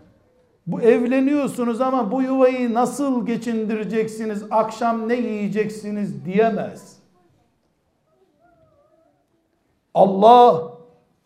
bu 0.66 0.80
evleniyorsunuz 0.80 1.80
ama 1.80 2.12
bu 2.12 2.22
yuvayı 2.22 2.74
nasıl 2.74 3.26
geçindireceksiniz, 3.26 4.44
akşam 4.50 5.08
ne 5.08 5.14
yiyeceksiniz 5.14 6.24
diyemez. 6.24 6.98
Allah 9.94 10.72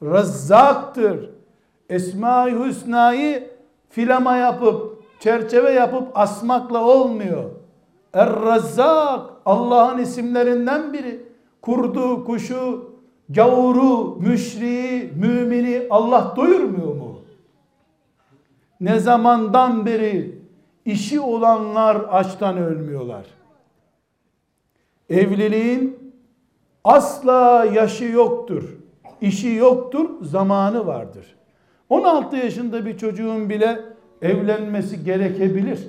Rezzaktır. 0.03 1.31
Esma-i 1.91 2.65
Hüsna'yı 2.65 3.51
filama 3.89 4.37
yapıp, 4.37 5.03
çerçeve 5.21 5.71
yapıp 5.71 6.19
asmakla 6.19 6.85
olmuyor. 6.85 7.51
Er-Rezzak 8.13 9.31
Allah'ın 9.45 9.99
isimlerinden 9.99 10.93
biri. 10.93 11.27
Kurdu, 11.63 12.25
kuşu, 12.25 12.91
gavuru, 13.29 14.17
müşriği, 14.21 15.13
mümini 15.17 15.87
Allah 15.91 16.35
doyurmuyor 16.37 16.95
mu? 16.95 17.06
Ne 18.81 19.01
zamandan 19.01 19.87
beri 19.87 20.39
işi 20.85 21.21
olanlar 21.21 21.97
açtan 21.97 22.57
ölmüyorlar. 22.57 23.25
Evliliğin 25.11 26.13
asla 26.85 27.65
yaşı 27.65 28.05
yoktur. 28.05 28.77
İşi 29.21 29.49
yoktur, 29.49 30.11
zamanı 30.23 30.87
vardır. 30.87 31.37
16 31.89 32.37
yaşında 32.37 32.87
bir 32.87 32.99
çocuğun 32.99 33.51
bile 33.51 33.81
evlenmesi 34.23 35.05
gerekebilir. 35.05 35.89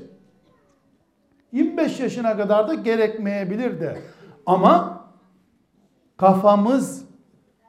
25 1.51 1.99
yaşına 1.99 2.37
kadar 2.37 2.67
da 2.67 2.73
gerekmeyebilir 2.73 3.79
de. 3.79 3.97
Ama 4.45 5.03
kafamız 6.17 7.05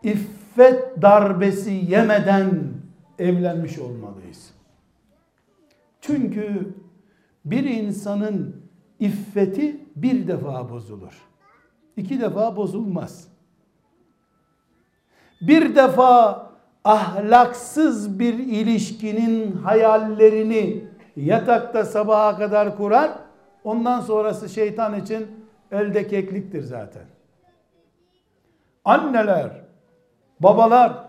iffet 0.02 1.02
darbesi 1.02 1.70
yemeden 1.70 2.50
evlenmiş 3.18 3.78
olmalıyız. 3.78 4.57
Çünkü 6.00 6.74
bir 7.44 7.64
insanın 7.64 8.62
iffeti 9.00 9.80
bir 9.96 10.28
defa 10.28 10.70
bozulur. 10.70 11.22
İki 11.96 12.20
defa 12.20 12.56
bozulmaz. 12.56 13.28
Bir 15.40 15.74
defa 15.76 16.42
ahlaksız 16.84 18.18
bir 18.18 18.34
ilişkinin 18.34 19.52
hayallerini 19.52 20.84
yatakta 21.16 21.84
sabaha 21.84 22.38
kadar 22.38 22.76
kurar. 22.76 23.10
Ondan 23.64 24.00
sonrası 24.00 24.48
şeytan 24.48 25.00
için 25.00 25.26
elde 25.72 26.08
kekliktir 26.08 26.62
zaten. 26.62 27.02
Anneler, 28.84 29.50
babalar 30.40 31.08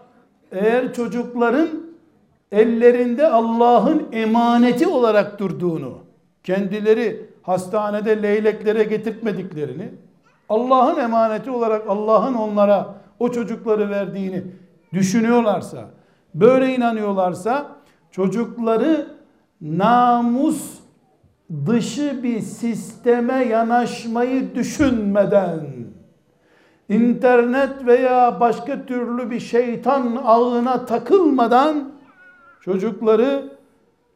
eğer 0.51 0.93
çocukların 0.93 1.69
ellerinde 2.51 3.27
Allah'ın 3.27 4.07
emaneti 4.11 4.87
olarak 4.87 5.39
durduğunu, 5.39 5.97
kendileri 6.43 7.29
hastanede 7.41 8.23
leyleklere 8.23 8.83
getirtmediklerini, 8.83 9.89
Allah'ın 10.49 10.99
emaneti 10.99 11.51
olarak 11.51 11.89
Allah'ın 11.89 12.33
onlara 12.33 12.95
o 13.19 13.31
çocukları 13.31 13.89
verdiğini 13.89 14.43
düşünüyorlarsa, 14.93 15.85
böyle 16.35 16.75
inanıyorlarsa 16.75 17.65
çocukları 18.11 19.07
namus 19.61 20.79
dışı 21.65 22.23
bir 22.23 22.39
sisteme 22.41 23.45
yanaşmayı 23.45 24.55
düşünmeden 24.55 25.59
internet 26.89 27.85
veya 27.85 28.39
başka 28.39 28.85
türlü 28.85 29.31
bir 29.31 29.39
şeytan 29.39 30.21
ağına 30.25 30.85
takılmadan 30.85 31.91
çocukları 32.61 33.49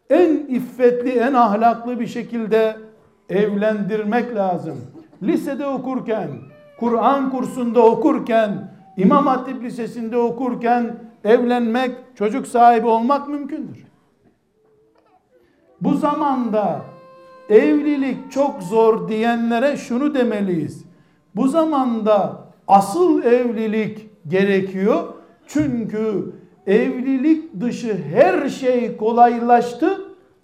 en 0.09 0.37
iffetli, 0.37 1.09
en 1.09 1.33
ahlaklı 1.33 1.99
bir 1.99 2.07
şekilde 2.07 2.77
evlendirmek 3.29 4.35
lazım. 4.35 4.77
Lisede 5.23 5.65
okurken, 5.65 6.29
Kur'an 6.79 7.31
kursunda 7.31 7.85
okurken, 7.85 8.71
İmam 8.97 9.27
Hatip 9.27 9.63
Lisesi'nde 9.63 10.17
okurken 10.17 10.95
evlenmek, 11.23 11.91
çocuk 12.15 12.47
sahibi 12.47 12.87
olmak 12.87 13.29
mümkündür. 13.29 13.85
Bu 15.81 15.93
zamanda 15.93 16.81
evlilik 17.49 18.31
çok 18.31 18.63
zor 18.63 19.07
diyenlere 19.07 19.77
şunu 19.77 20.15
demeliyiz. 20.15 20.85
Bu 21.35 21.47
zamanda 21.47 22.43
asıl 22.67 23.23
evlilik 23.23 24.09
gerekiyor. 24.27 25.03
Çünkü 25.47 26.31
evlilik 26.67 27.42
dışı 27.59 27.97
her 28.13 28.49
şey 28.49 28.97
kolaylaştı. 28.97 30.01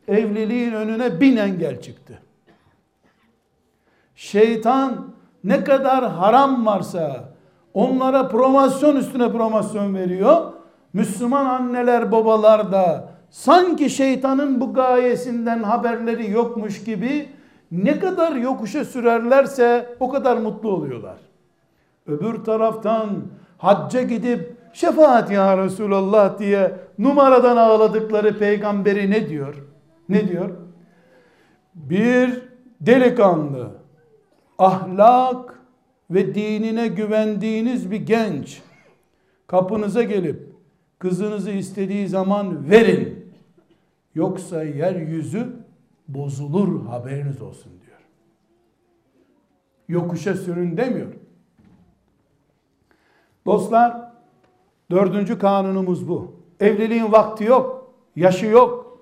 Evliliğin 0.08 0.74
önüne 0.74 1.22
bin 1.22 1.38
engel 1.38 1.82
çıktı. 1.82 2.20
Şeytan 4.16 5.08
ne 5.44 5.64
kadar 5.64 6.12
haram 6.12 6.66
varsa 6.66 7.34
onlara 7.74 8.28
promosyon 8.28 8.96
üstüne 8.96 9.32
promosyon 9.32 9.96
veriyor. 9.96 10.54
Müslüman 10.94 11.46
anneler 11.46 12.12
babalar 12.12 12.72
da 12.72 13.10
sanki 13.30 13.90
şeytanın 13.90 14.62
bu 14.62 14.74
gayesinden 14.74 15.64
haberleri 15.64 16.32
yokmuş 16.32 16.84
gibi 16.84 17.30
ne 17.72 18.00
kadar 18.00 18.32
yokuşa 18.32 18.86
sürerlerse 18.86 19.96
o 20.00 20.10
kadar 20.10 20.38
mutlu 20.38 20.72
oluyorlar. 20.72 21.18
Öbür 22.08 22.44
taraftan 22.44 23.10
hacca 23.58 24.02
gidip 24.02 24.59
şefaat 24.74 25.32
ya 25.32 25.58
Resulallah 25.58 26.40
diye 26.40 26.72
numaradan 27.00 27.58
ağladıkları 27.58 28.40
peygamberi 28.40 29.12
ne 29.12 29.30
diyor? 29.30 29.56
Ne 30.10 30.28
diyor? 30.28 30.50
Bir 31.76 32.42
delikanlı, 32.82 33.72
ahlak 34.58 35.60
ve 36.12 36.36
dinine 36.36 36.88
güvendiğiniz 36.88 37.92
bir 37.92 38.06
genç 38.06 38.62
kapınıza 39.48 40.04
gelip 40.04 40.50
kızınızı 41.00 41.52
istediği 41.52 42.08
zaman 42.08 42.70
verin. 42.70 43.34
Yoksa 44.16 44.64
yeryüzü 44.64 45.48
bozulur 46.08 46.86
haberiniz 46.86 47.42
olsun 47.42 47.72
diyor. 47.86 48.00
Yokuşa 49.88 50.36
sürün 50.36 50.78
demiyor. 50.78 51.14
Dostlar 53.46 54.09
dördüncü 54.92 55.40
kanunumuz 55.40 56.08
bu. 56.08 56.32
Evliliğin 56.60 57.12
vakti 57.12 57.44
yok, 57.44 57.94
yaşı 58.16 58.46
yok. 58.46 59.00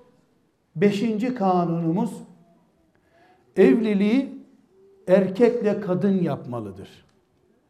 Beşinci 0.76 1.34
kanunumuz 1.34 2.12
evliliği 3.56 4.38
erkekle 5.08 5.80
kadın 5.80 6.22
yapmalıdır. 6.22 7.04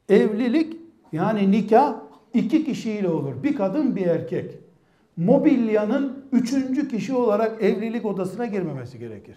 Evlilik 0.08 0.76
yani 1.12 1.50
nikah 1.50 1.94
iki 2.34 2.64
kişiyle 2.64 3.08
olur. 3.08 3.42
Bir 3.42 3.56
kadın 3.56 3.96
bir 3.96 4.06
erkek. 4.06 4.58
Mobilyanın 5.16 6.24
üçüncü 6.32 6.88
kişi 6.88 7.14
olarak 7.14 7.62
evlilik 7.62 8.04
odasına 8.04 8.46
girmemesi 8.46 8.98
gerekir. 8.98 9.36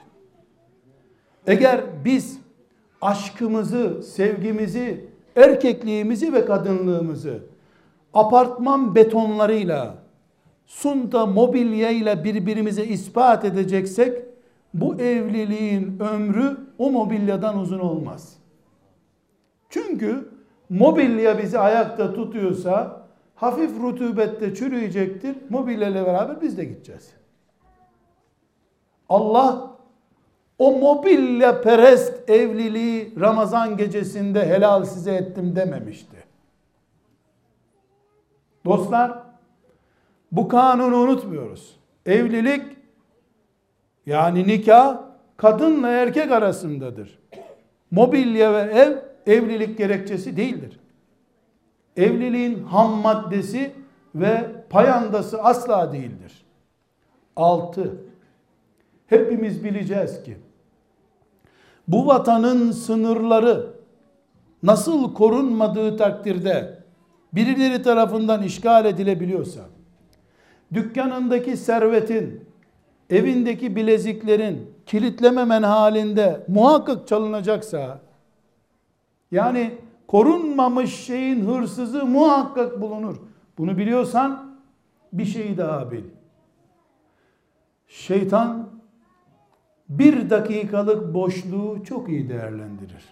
Eğer 1.47 1.81
biz 2.05 2.39
aşkımızı, 3.01 4.03
sevgimizi, 4.03 5.05
erkekliğimizi 5.35 6.33
ve 6.33 6.45
kadınlığımızı 6.45 7.43
apartman 8.13 8.95
betonlarıyla, 8.95 9.95
sunta 10.65 11.25
mobilyayla 11.25 12.23
birbirimize 12.23 12.85
ispat 12.85 13.45
edeceksek 13.45 14.23
bu 14.73 14.95
evliliğin 14.95 15.99
ömrü 15.99 16.57
o 16.77 16.91
mobilyadan 16.91 17.57
uzun 17.57 17.79
olmaz. 17.79 18.37
Çünkü 19.69 20.29
mobilya 20.69 21.37
bizi 21.37 21.59
ayakta 21.59 22.13
tutuyorsa 22.13 23.01
hafif 23.35 23.81
rutubette 23.81 24.55
çürüyecektir. 24.55 25.35
Mobilya 25.49 25.87
ile 25.87 26.05
beraber 26.05 26.41
biz 26.41 26.57
de 26.57 26.65
gideceğiz. 26.65 27.13
Allah 29.09 29.71
o 30.59 30.71
mobilya 30.71 31.61
perest 31.61 32.29
evliliği 32.29 33.13
Ramazan 33.19 33.77
gecesinde 33.77 34.45
helal 34.45 34.83
size 34.83 35.11
ettim 35.11 35.55
dememişti. 35.55 36.30
Dostlar 38.65 39.23
bu 40.31 40.47
kanunu 40.47 40.97
unutmuyoruz. 40.97 41.75
Evlilik 42.05 42.63
yani 44.05 44.47
nikah 44.47 45.01
kadınla 45.37 45.87
erkek 45.87 46.31
arasındadır. 46.31 47.19
Mobilya 47.91 48.53
ve 48.53 48.59
ev 48.59 48.97
evlilik 49.33 49.77
gerekçesi 49.77 50.37
değildir. 50.37 50.79
Evliliğin 51.97 52.63
ham 52.63 52.91
maddesi 52.91 53.71
ve 54.15 54.51
payandası 54.69 55.43
asla 55.43 55.93
değildir. 55.93 56.45
Altı. 57.35 57.95
Hepimiz 59.07 59.63
bileceğiz 59.63 60.23
ki 60.23 60.37
bu 61.87 62.07
vatanın 62.07 62.71
sınırları 62.71 63.73
nasıl 64.63 65.13
korunmadığı 65.13 65.97
takdirde 65.97 66.80
birileri 67.33 67.81
tarafından 67.81 68.43
işgal 68.43 68.85
edilebiliyorsa 68.85 69.61
dükkanındaki 70.73 71.57
servetin 71.57 72.45
evindeki 73.09 73.75
bileziklerin 73.75 74.73
kilitlememen 74.85 75.63
halinde 75.63 76.45
muhakkak 76.47 77.07
çalınacaksa 77.07 77.99
yani 79.31 79.77
korunmamış 80.07 80.95
şeyin 80.95 81.45
hırsızı 81.45 82.05
muhakkak 82.05 82.81
bulunur. 82.81 83.17
Bunu 83.57 83.77
biliyorsan 83.77 84.57
bir 85.13 85.25
şey 85.25 85.57
daha 85.57 85.91
bil. 85.91 86.03
Şeytan 87.87 88.69
bir 89.89 90.29
dakikalık 90.29 91.13
boşluğu 91.13 91.83
çok 91.83 92.09
iyi 92.09 92.29
değerlendirir. 92.29 93.03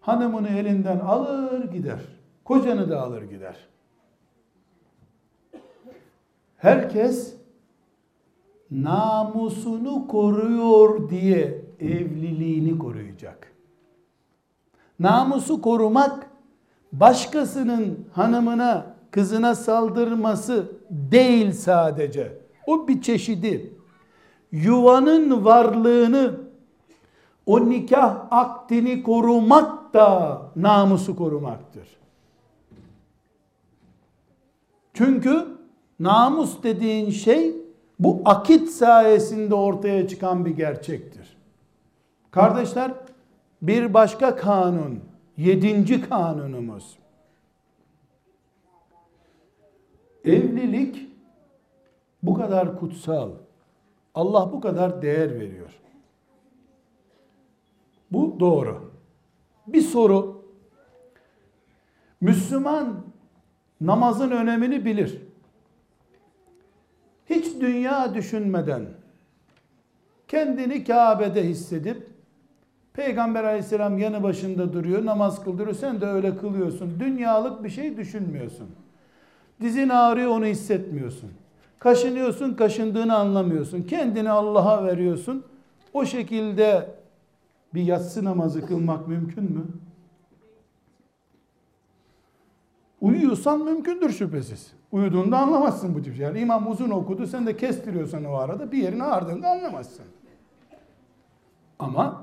Hanımını 0.00 0.48
elinden 0.48 0.98
alır 0.98 1.72
gider. 1.72 2.00
Kocanı 2.44 2.90
da 2.90 3.02
alır 3.02 3.22
gider. 3.22 3.56
Herkes 6.56 7.34
namusunu 8.70 10.08
koruyor 10.08 11.10
diye 11.10 11.64
evliliğini 11.80 12.78
koruyacak. 12.78 13.52
Namusu 14.98 15.62
korumak 15.62 16.30
başkasının 16.92 18.08
hanımına, 18.12 18.86
kızına 19.10 19.54
saldırması 19.54 20.72
değil 20.90 21.52
sadece. 21.52 22.38
O 22.66 22.88
bir 22.88 23.02
çeşidi. 23.02 23.74
Yuvanın 24.52 25.44
varlığını, 25.44 26.40
o 27.46 27.70
nikah 27.70 28.26
aktini 28.30 29.02
korumak 29.02 29.94
da 29.94 30.42
namusu 30.56 31.16
korumaktır. 31.16 32.03
Çünkü 34.94 35.46
namus 36.00 36.62
dediğin 36.62 37.10
şey 37.10 37.56
bu 37.98 38.22
akit 38.24 38.68
sayesinde 38.68 39.54
ortaya 39.54 40.08
çıkan 40.08 40.44
bir 40.44 40.50
gerçektir. 40.50 41.36
Kardeşler 42.30 42.92
bir 43.62 43.94
başka 43.94 44.36
kanun, 44.36 45.00
yedinci 45.36 46.08
kanunumuz. 46.08 46.98
Evlilik 50.24 51.08
bu 52.22 52.34
kadar 52.34 52.78
kutsal. 52.78 53.30
Allah 54.14 54.52
bu 54.52 54.60
kadar 54.60 55.02
değer 55.02 55.40
veriyor. 55.40 55.80
Bu 58.10 58.36
doğru. 58.40 58.92
Bir 59.66 59.80
soru. 59.82 60.44
Müslüman 62.20 63.04
namazın 63.80 64.30
önemini 64.30 64.84
bilir. 64.84 65.18
Hiç 67.30 67.60
dünya 67.60 68.14
düşünmeden 68.14 68.82
kendini 70.28 70.84
Kabe'de 70.84 71.48
hissedip 71.48 72.14
Peygamber 72.92 73.44
aleyhisselam 73.44 73.98
yanı 73.98 74.22
başında 74.22 74.72
duruyor, 74.72 75.06
namaz 75.06 75.44
kıldırıyor. 75.44 75.76
Sen 75.76 76.00
de 76.00 76.06
öyle 76.06 76.36
kılıyorsun. 76.36 77.00
Dünyalık 77.00 77.64
bir 77.64 77.70
şey 77.70 77.96
düşünmüyorsun. 77.96 78.66
Dizin 79.60 79.88
ağrıyor 79.88 80.30
onu 80.30 80.44
hissetmiyorsun. 80.44 81.30
Kaşınıyorsun, 81.78 82.54
kaşındığını 82.54 83.14
anlamıyorsun. 83.14 83.82
Kendini 83.82 84.30
Allah'a 84.30 84.84
veriyorsun. 84.84 85.44
O 85.92 86.04
şekilde 86.04 86.90
bir 87.74 87.82
yatsı 87.82 88.24
namazı 88.24 88.66
kılmak 88.66 89.08
mümkün 89.08 89.44
mü? 89.44 89.64
Uyuyorsan 93.04 93.64
mümkündür 93.64 94.10
şüphesiz. 94.10 94.72
Uyuduğunda 94.92 95.38
anlamazsın 95.38 95.94
bu 95.94 96.02
tip 96.02 96.16
şey. 96.16 96.24
Yani 96.24 96.40
imam 96.40 96.70
uzun 96.70 96.90
okudu, 96.90 97.26
sen 97.26 97.46
de 97.46 97.56
kestiriyorsan 97.56 98.24
o 98.24 98.34
arada 98.34 98.72
bir 98.72 98.78
yerini 98.78 99.02
ağrıdığında 99.02 99.48
anlamazsın. 99.48 100.04
Ama 101.78 102.22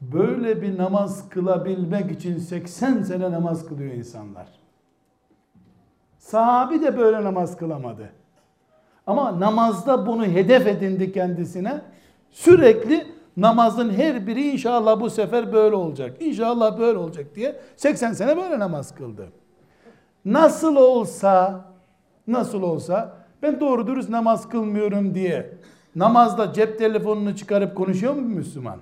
böyle 0.00 0.62
bir 0.62 0.78
namaz 0.78 1.28
kılabilmek 1.28 2.10
için 2.10 2.38
80 2.38 3.02
sene 3.02 3.32
namaz 3.32 3.68
kılıyor 3.68 3.92
insanlar. 3.92 4.48
Sahabi 6.18 6.82
de 6.82 6.98
böyle 6.98 7.24
namaz 7.24 7.56
kılamadı. 7.56 8.10
Ama 9.06 9.40
namazda 9.40 10.06
bunu 10.06 10.24
hedef 10.24 10.66
edindi 10.66 11.12
kendisine. 11.12 11.80
Sürekli 12.30 13.06
namazın 13.36 13.90
her 13.90 14.26
biri 14.26 14.50
inşallah 14.50 15.00
bu 15.00 15.10
sefer 15.10 15.52
böyle 15.52 15.76
olacak. 15.76 16.22
İnşallah 16.22 16.78
böyle 16.78 16.98
olacak 16.98 17.26
diye 17.34 17.60
80 17.76 18.12
sene 18.12 18.36
böyle 18.36 18.58
namaz 18.58 18.94
kıldı. 18.94 19.28
Nasıl 20.32 20.76
olsa 20.76 21.64
nasıl 22.26 22.62
olsa 22.62 23.16
ben 23.42 23.60
doğru 23.60 23.86
dürüst 23.86 24.08
namaz 24.08 24.48
kılmıyorum 24.48 25.14
diye 25.14 25.54
namazda 25.96 26.52
cep 26.52 26.78
telefonunu 26.78 27.36
çıkarıp 27.36 27.76
konuşuyor 27.76 28.14
mu 28.14 28.20
Müslüman? 28.20 28.78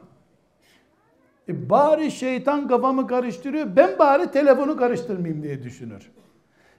E 1.49 1.71
bari 1.71 2.11
şeytan 2.11 2.69
kafamı 2.69 3.07
karıştırıyor. 3.07 3.77
Ben 3.77 3.99
bari 3.99 4.31
telefonu 4.31 4.77
karıştırmayayım 4.77 5.43
diye 5.43 5.63
düşünür. 5.63 6.11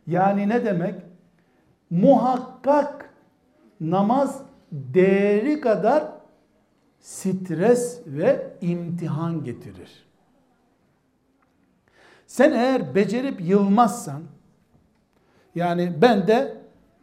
Yani 0.07 0.49
ne 0.49 0.65
demek? 0.65 0.95
Muhakkak 1.89 3.13
namaz 3.79 4.41
değeri 4.71 5.61
kadar 5.61 6.03
stres 6.99 8.01
ve 8.07 8.53
imtihan 8.61 9.43
getirir. 9.43 10.07
Sen 12.27 12.51
eğer 12.51 12.95
becerip 12.95 13.41
yılmazsan, 13.41 14.21
yani 15.57 15.93
ben 16.01 16.27
de 16.27 16.57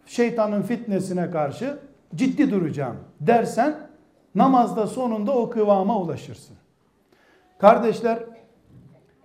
şeytanın 0.06 0.62
fitnesine 0.62 1.30
karşı 1.30 1.78
ciddi 2.14 2.50
duracağım 2.50 2.96
dersen, 3.20 3.88
namazda 4.34 4.86
sonunda 4.86 5.32
o 5.32 5.50
kıvama 5.50 6.00
ulaşırsın. 6.00 6.56
Kardeşler, 7.58 8.18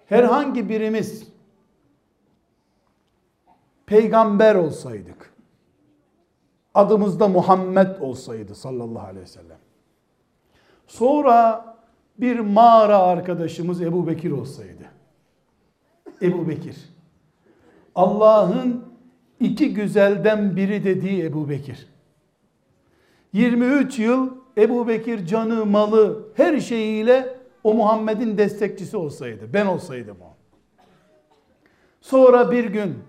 herhangi 0.05 0.69
birimiz 0.69 1.27
peygamber 3.85 4.55
olsaydık, 4.55 5.33
adımızda 6.73 7.27
Muhammed 7.27 7.99
olsaydı 8.01 8.55
sallallahu 8.55 9.05
aleyhi 9.05 9.23
ve 9.23 9.27
sellem, 9.27 9.59
sonra 10.87 11.65
bir 12.17 12.39
mağara 12.39 12.97
arkadaşımız 12.97 13.81
Ebu 13.81 14.07
Bekir 14.07 14.31
olsaydı, 14.31 14.83
Ebu 16.21 16.47
Bekir, 16.47 16.77
Allah'ın 17.95 18.88
iki 19.39 19.73
güzelden 19.73 20.55
biri 20.55 20.83
dediği 20.83 21.23
Ebu 21.23 21.49
Bekir, 21.49 21.87
23 23.33 23.99
yıl 23.99 24.29
Ebu 24.57 24.87
Bekir 24.87 25.25
canı, 25.25 25.65
malı, 25.65 26.25
her 26.35 26.59
şeyiyle 26.59 27.37
o 27.63 27.73
Muhammed'in 27.73 28.37
destekçisi 28.37 28.97
olsaydı, 28.97 29.53
ben 29.53 29.65
olsaydım 29.65 30.17
o. 30.21 30.33
Sonra 32.01 32.51
bir 32.51 32.65
gün 32.65 32.99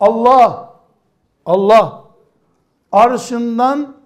Allah, 0.00 0.74
Allah 1.46 2.04
arşından 2.92 3.96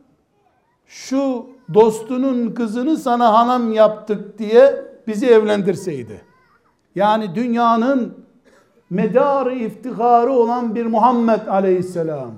şu 0.87 1.47
dostunun 1.75 2.55
kızını 2.55 2.97
sana 2.97 3.33
hanım 3.33 3.73
yaptık 3.73 4.39
diye 4.39 4.85
bizi 5.07 5.27
evlendirseydi. 5.27 6.21
Yani 6.95 7.35
dünyanın 7.35 8.25
medarı 8.91 9.55
iftiharı 9.55 10.33
olan 10.33 10.75
bir 10.75 10.87
Muhammed 10.87 11.47
aleyhisselam 11.47 12.31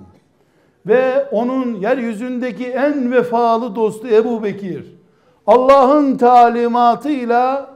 ve 0.87 1.25
onun 1.25 1.75
yeryüzündeki 1.75 2.67
en 2.67 3.13
vefalı 3.13 3.77
dostu 3.77 4.09
Ebu 4.09 4.43
Bekir 4.43 5.01
Allah'ın 5.47 6.17
talimatıyla 6.17 7.71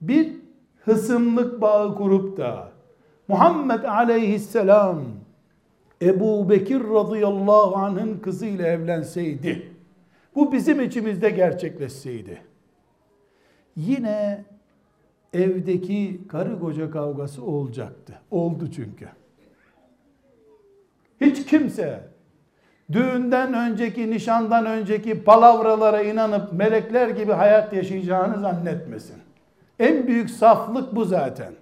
bir 0.00 0.32
hısımlık 0.84 1.60
bağı 1.60 1.94
kurup 1.94 2.36
da 2.36 2.68
Muhammed 3.28 3.84
aleyhisselam 3.84 5.02
Ebu 6.02 6.50
Bekir 6.50 6.80
radıyallahu 6.80 7.76
anh'ın 7.76 8.18
kızıyla 8.18 8.66
evlenseydi 8.66 9.72
bu 10.34 10.52
bizim 10.52 10.80
içimizde 10.80 11.30
gerçekleşseydi 11.30 12.42
yine 13.76 14.44
evdeki 15.36 16.20
karı 16.28 16.60
koca 16.60 16.90
kavgası 16.90 17.44
olacaktı. 17.44 18.18
Oldu 18.30 18.70
çünkü. 18.70 19.08
Hiç 21.20 21.46
kimse 21.46 22.00
düğünden 22.92 23.54
önceki, 23.54 24.10
nişandan 24.10 24.66
önceki 24.66 25.24
palavralara 25.24 26.02
inanıp 26.02 26.52
melekler 26.52 27.08
gibi 27.08 27.32
hayat 27.32 27.72
yaşayacağını 27.72 28.40
zannetmesin. 28.40 29.16
En 29.78 30.06
büyük 30.06 30.30
saflık 30.30 30.94
bu 30.94 31.04
zaten. 31.04 31.52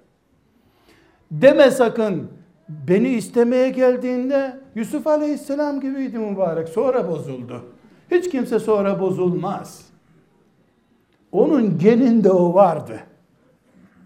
Deme 1.30 1.70
sakın 1.70 2.28
beni 2.68 3.08
istemeye 3.08 3.70
geldiğinde 3.70 4.60
Yusuf 4.74 5.06
Aleyhisselam 5.06 5.80
gibiydi 5.80 6.18
mübarek. 6.18 6.68
Sonra 6.68 7.08
bozuldu. 7.08 7.64
Hiç 8.10 8.30
kimse 8.30 8.58
sonra 8.58 9.00
bozulmaz. 9.00 9.86
Onun 11.32 11.78
geninde 11.78 12.30
o 12.30 12.54
vardı. 12.54 13.00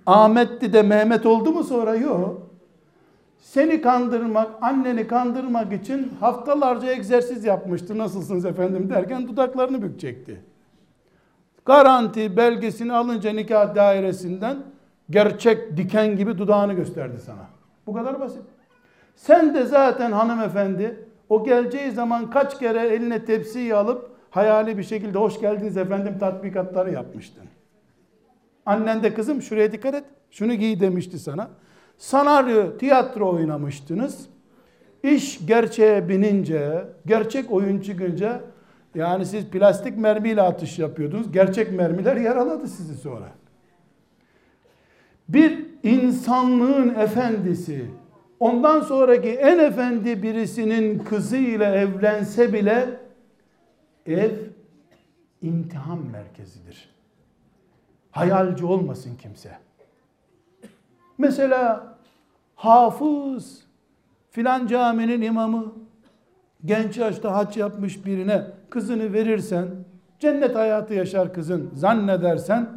Ahmet'ti 0.08 0.72
de 0.72 0.82
Mehmet 0.82 1.26
oldu 1.26 1.52
mu 1.52 1.64
sonra? 1.64 1.94
Yok. 1.94 2.42
Seni 3.38 3.80
kandırmak, 3.80 4.50
anneni 4.60 5.06
kandırmak 5.06 5.72
için 5.72 6.12
haftalarca 6.20 6.90
egzersiz 6.90 7.44
yapmıştı. 7.44 7.98
Nasılsınız 7.98 8.44
efendim 8.44 8.90
derken 8.90 9.28
dudaklarını 9.28 9.82
bükecekti. 9.82 10.42
Garanti 11.64 12.36
belgesini 12.36 12.92
alınca 12.92 13.32
nikah 13.32 13.74
dairesinden 13.74 14.56
gerçek 15.10 15.76
diken 15.76 16.16
gibi 16.16 16.38
dudağını 16.38 16.72
gösterdi 16.72 17.18
sana. 17.26 17.46
Bu 17.86 17.92
kadar 17.92 18.20
basit. 18.20 18.42
Sen 19.16 19.54
de 19.54 19.64
zaten 19.64 20.12
hanımefendi 20.12 21.06
o 21.28 21.44
geleceği 21.44 21.90
zaman 21.90 22.30
kaç 22.30 22.58
kere 22.58 22.80
eline 22.80 23.24
tepsiyi 23.24 23.74
alıp 23.74 24.10
hayali 24.30 24.78
bir 24.78 24.82
şekilde 24.82 25.18
hoş 25.18 25.40
geldiniz 25.40 25.76
efendim 25.76 26.18
tatbikatları 26.20 26.90
yapmıştın. 26.92 27.44
Annen 28.68 29.02
de 29.02 29.14
kızım 29.14 29.42
şuraya 29.42 29.72
dikkat 29.72 29.94
et. 29.94 30.04
Şunu 30.30 30.54
giy 30.54 30.80
demişti 30.80 31.18
sana. 31.18 31.50
Sanaryo, 31.98 32.78
tiyatro 32.78 33.32
oynamıştınız. 33.34 34.28
İş 35.02 35.46
gerçeğe 35.46 36.08
binince, 36.08 36.84
gerçek 37.06 37.52
oyun 37.52 37.80
çıkınca 37.80 38.40
yani 38.94 39.26
siz 39.26 39.46
plastik 39.46 39.98
mermiyle 39.98 40.42
atış 40.42 40.78
yapıyordunuz. 40.78 41.32
Gerçek 41.32 41.72
mermiler 41.72 42.16
yaraladı 42.16 42.68
sizi 42.68 42.94
sonra. 42.94 43.28
Bir 45.28 45.66
insanlığın 45.82 46.94
efendisi 46.94 47.86
ondan 48.40 48.80
sonraki 48.80 49.28
en 49.28 49.58
efendi 49.58 50.22
birisinin 50.22 50.98
kızıyla 50.98 51.74
evlense 51.74 52.52
bile 52.52 53.00
ev 54.06 54.30
imtihan 55.42 55.98
merkezidir. 55.98 56.97
Hayalci 58.10 58.64
olmasın 58.64 59.16
kimse. 59.22 59.58
Mesela 61.18 61.94
hafız 62.54 63.64
filan 64.30 64.66
caminin 64.66 65.22
imamı 65.22 65.72
genç 66.64 66.96
yaşta 66.96 67.34
haç 67.34 67.56
yapmış 67.56 68.06
birine 68.06 68.46
kızını 68.70 69.12
verirsen 69.12 69.68
cennet 70.18 70.56
hayatı 70.56 70.94
yaşar 70.94 71.32
kızın 71.32 71.70
zannedersen 71.74 72.68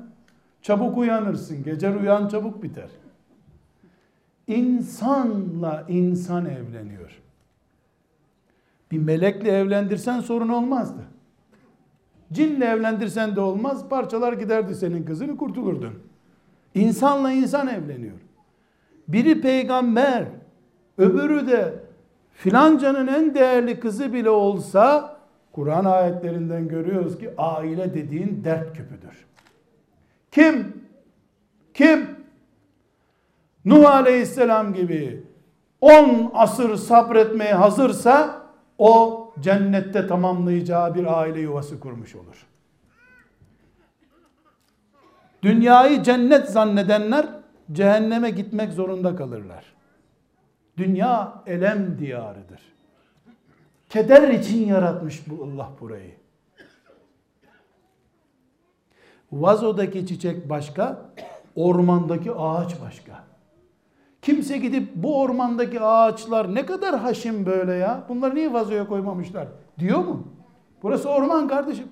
çabuk 0.62 0.98
uyanırsın. 0.98 1.64
Gece 1.64 1.90
uyan 1.90 2.28
çabuk 2.28 2.64
biter. 2.64 2.90
İnsanla 4.48 5.86
insan 5.88 6.46
evleniyor. 6.46 7.22
Bir 8.92 8.98
melekle 8.98 9.52
evlendirsen 9.52 10.20
sorun 10.20 10.50
olmazdı. 10.50 11.02
Cinle 12.32 12.66
evlendirsen 12.66 13.36
de 13.36 13.42
olmaz. 13.42 13.90
Parçalar 13.90 14.34
giderdi 14.34 14.76
senin 14.76 15.04
kızını 15.04 15.38
kurtulurdun. 15.38 15.94
İnsanla 16.76 17.32
insan 17.32 17.68
evleniyor. 17.68 18.18
Biri 19.08 19.42
peygamber, 19.42 20.24
öbürü 20.98 21.48
de 21.48 21.74
filancanın 22.34 23.08
en 23.08 23.36
değerli 23.36 23.80
kızı 23.80 24.14
bile 24.14 24.30
olsa 24.30 25.18
Kur'an 25.52 25.86
ayetlerinden 25.86 26.68
görüyoruz 26.68 27.18
ki 27.18 27.30
aile 27.38 27.94
dediğin 27.94 28.44
dert 28.44 28.78
küpüdür. 28.78 29.26
Kim? 30.32 30.84
Kim? 31.74 32.10
Nuh 33.66 33.90
Aleyhisselam 33.90 34.74
gibi 34.74 35.24
10 35.82 36.32
asır 36.34 36.76
sabretmeye 36.76 37.54
hazırsa 37.54 38.42
o 38.78 39.31
cennette 39.42 40.08
tamamlayacağı 40.08 40.96
bir 40.96 41.20
aile 41.20 41.40
yuvası 41.40 41.80
kurmuş 41.80 42.16
olur. 42.16 42.48
Dünyayı 45.44 46.04
cennet 46.04 46.50
zannedenler 46.50 47.26
cehenneme 47.72 48.30
gitmek 48.30 48.74
zorunda 48.74 49.16
kalırlar. 49.16 49.66
Dünya 50.78 51.44
elem 51.46 52.00
diyarıdır. 52.00 52.62
Keder 53.90 54.30
için 54.30 54.68
yaratmış 54.68 55.22
bu 55.28 55.44
Allah 55.44 55.72
burayı. 55.80 56.16
Vazodaki 59.32 60.08
çiçek 60.08 60.50
başka, 60.50 61.12
ormandaki 61.56 62.32
ağaç 62.32 62.82
başka. 62.82 63.31
Kimse 64.22 64.58
gidip 64.58 64.96
bu 64.96 65.20
ormandaki 65.20 65.82
ağaçlar 65.82 66.56
ne 66.56 66.66
kadar 66.66 67.00
haşim 67.00 67.46
böyle 67.46 67.74
ya. 67.74 68.04
Bunları 68.10 68.36
niye 68.36 68.54
vazoya 68.54 68.88
koymamışlar 68.88 69.48
diyor 69.80 70.00
mu? 70.00 70.28
Burası 70.84 71.10
orman 71.10 71.48
kardeşim. 71.48 71.88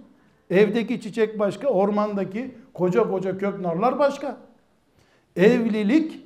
Evdeki 0.49 1.01
çiçek 1.01 1.39
başka, 1.39 1.67
ormandaki 1.67 2.55
koca 2.73 3.09
koca 3.09 3.37
köknarlar 3.37 3.99
başka. 3.99 4.37
Evlilik, 5.35 6.25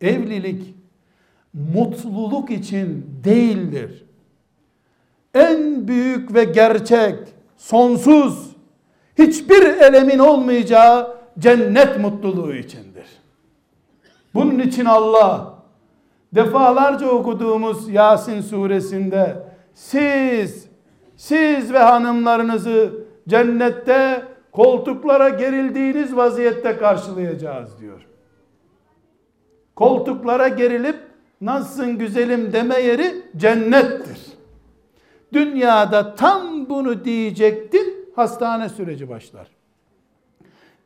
evlilik 0.00 0.74
mutluluk 1.74 2.50
için 2.50 3.06
değildir. 3.24 4.04
En 5.34 5.88
büyük 5.88 6.34
ve 6.34 6.44
gerçek, 6.44 7.18
sonsuz, 7.56 8.56
hiçbir 9.18 9.62
elemin 9.62 10.18
olmayacağı 10.18 11.16
cennet 11.38 12.00
mutluluğu 12.00 12.54
içindir. 12.54 12.93
Bunun 14.34 14.58
için 14.58 14.84
Allah 14.84 15.54
defalarca 16.34 17.08
okuduğumuz 17.08 17.88
Yasin 17.88 18.40
suresinde 18.40 19.36
siz 19.74 20.68
siz 21.16 21.72
ve 21.72 21.78
hanımlarınızı 21.78 22.92
cennette 23.28 24.22
koltuklara 24.52 25.28
gerildiğiniz 25.28 26.16
vaziyette 26.16 26.76
karşılayacağız 26.76 27.80
diyor. 27.80 28.06
Koltuklara 29.76 30.48
gerilip 30.48 30.96
nasılsın 31.40 31.98
güzelim 31.98 32.52
deme 32.52 32.80
yeri 32.80 33.22
cennettir. 33.36 34.18
Dünyada 35.32 36.14
tam 36.14 36.68
bunu 36.68 37.04
diyecektin 37.04 38.10
hastane 38.16 38.68
süreci 38.68 39.08
başlar. 39.08 39.48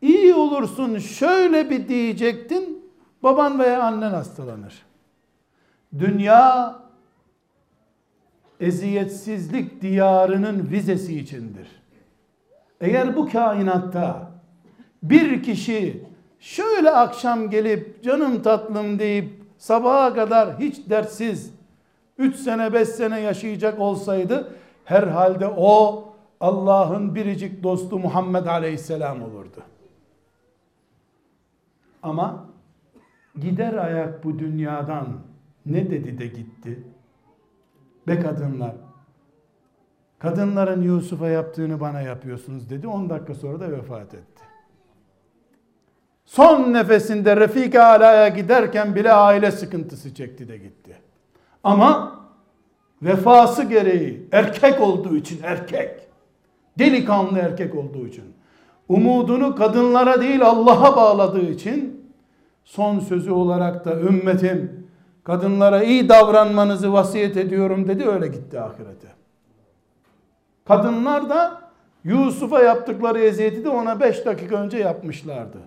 İyi 0.03 0.35
olursun 0.35 0.99
şöyle 0.99 1.71
bir 1.71 1.89
diyecektin 1.89 2.78
baban 3.23 3.59
veya 3.59 3.83
annen 3.83 4.11
hastalanır. 4.11 4.83
Dünya 5.99 6.79
eziyetsizlik 8.61 9.83
diyarının 9.83 10.71
vizesi 10.71 11.19
içindir. 11.19 11.69
Eğer 12.81 13.17
bu 13.17 13.29
kainatta 13.29 14.31
bir 15.03 15.43
kişi 15.43 16.05
şöyle 16.41 16.91
akşam 16.91 17.51
gelip 17.51 18.05
canım 18.05 18.43
tatlım 18.43 18.99
deyip 18.99 19.43
sabaha 19.59 20.15
kadar 20.15 20.59
hiç 20.59 20.91
dertsiz 20.91 21.55
3 22.19 22.37
sene 22.37 22.73
5 22.73 22.89
sene 22.89 23.21
yaşayacak 23.21 23.81
olsaydı 23.81 24.55
herhalde 24.85 25.47
o 25.47 26.05
Allah'ın 26.41 27.15
biricik 27.15 27.63
dostu 27.63 27.99
Muhammed 27.99 28.47
Aleyhisselam 28.47 29.23
olurdu. 29.23 29.63
Ama 32.03 32.47
gider 33.41 33.75
ayak 33.75 34.25
bu 34.25 34.39
dünyadan 34.39 35.07
ne 35.67 35.91
dedi 35.91 36.19
de 36.19 36.27
gitti? 36.27 36.83
Be 38.09 38.21
kadınlar. 38.21 38.75
Kadınların 40.19 40.83
Yusuf'a 40.83 41.29
yaptığını 41.29 41.81
bana 41.81 42.01
yapıyorsunuz 42.01 42.71
dedi. 42.71 42.89
10 42.89 43.11
dakika 43.11 43.35
sonra 43.35 43.61
da 43.61 43.73
vefat 43.73 44.15
etti. 44.15 44.43
Son 46.25 46.73
nefesinde 46.73 47.37
Refika 47.37 47.85
Ala'ya 47.85 48.29
giderken 48.29 48.95
bile 48.95 49.13
aile 49.13 49.51
sıkıntısı 49.51 50.15
çekti 50.15 50.49
de 50.49 50.59
gitti. 50.59 50.97
Ama 51.65 52.21
vefası 53.03 53.63
gereği 53.63 54.29
erkek 54.33 54.81
olduğu 54.81 55.17
için 55.17 55.41
erkek, 55.43 56.09
delikanlı 56.79 57.39
erkek 57.39 57.75
olduğu 57.75 58.07
için, 58.07 58.25
umudunu 58.89 59.55
kadınlara 59.55 60.21
değil 60.21 60.47
Allah'a 60.47 60.97
bağladığı 60.97 61.51
için 61.51 61.98
son 62.69 63.01
sözü 63.01 63.31
olarak 63.31 63.85
da 63.85 64.01
ümmetim 64.01 64.87
kadınlara 65.25 65.83
iyi 65.83 66.09
davranmanızı 66.09 66.93
vasiyet 66.93 67.37
ediyorum 67.37 67.89
dedi 67.89 68.09
öyle 68.09 68.29
gitti 68.29 68.61
ahirete. 68.61 69.09
Kadınlar 70.65 71.31
da 71.31 71.61
Yusuf'a 72.05 72.63
yaptıkları 72.63 73.19
eziyeti 73.19 73.65
de 73.65 73.69
ona 73.69 74.01
beş 74.01 74.27
dakika 74.27 74.57
önce 74.57 74.79
yapmışlardı. 74.79 75.59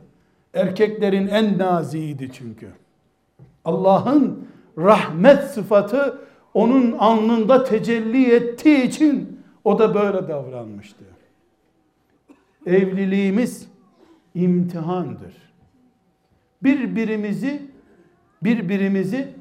Erkeklerin 0.54 1.28
en 1.28 1.58
naziydi 1.58 2.32
çünkü. 2.34 2.68
Allah'ın 3.66 4.48
rahmet 4.78 5.44
sıfatı 5.44 6.18
onun 6.54 6.92
alnında 6.92 7.64
tecelli 7.64 8.34
ettiği 8.34 8.84
için 8.84 9.40
o 9.64 9.80
da 9.80 9.94
böyle 9.94 10.28
davranmıştı. 10.28 11.06
Evliliğimiz 12.66 13.68
imtihandır. 14.36 15.51
Birbirimizi 16.64 17.72
birbirimizi 18.44 19.36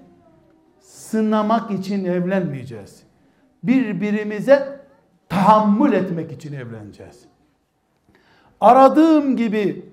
sınamak 0.81 1.71
için 1.71 2.05
evlenmeyeceğiz. 2.05 3.03
Birbirimize 3.63 4.81
tahammül 5.29 5.93
etmek 5.93 6.33
için 6.33 6.53
evleneceğiz. 6.53 7.25
Aradığım 8.61 9.37
gibi 9.37 9.85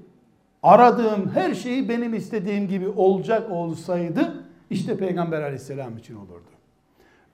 aradığım 0.64 1.30
her 1.34 1.54
şeyi 1.54 1.90
benim 1.90 2.14
istediğim 2.14 2.68
gibi 2.68 2.88
olacak 2.88 3.52
olsaydı 3.52 4.44
işte 4.70 4.98
Peygamber 4.98 5.42
aleyhisselam 5.42 5.98
için 5.98 6.16
olurdu. 6.16 6.50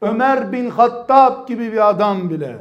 Ömer 0.02 0.52
bin 0.52 0.70
Hattab 0.70 1.48
gibi 1.48 1.72
bir 1.72 1.90
adam 1.90 2.30
bile 2.30 2.58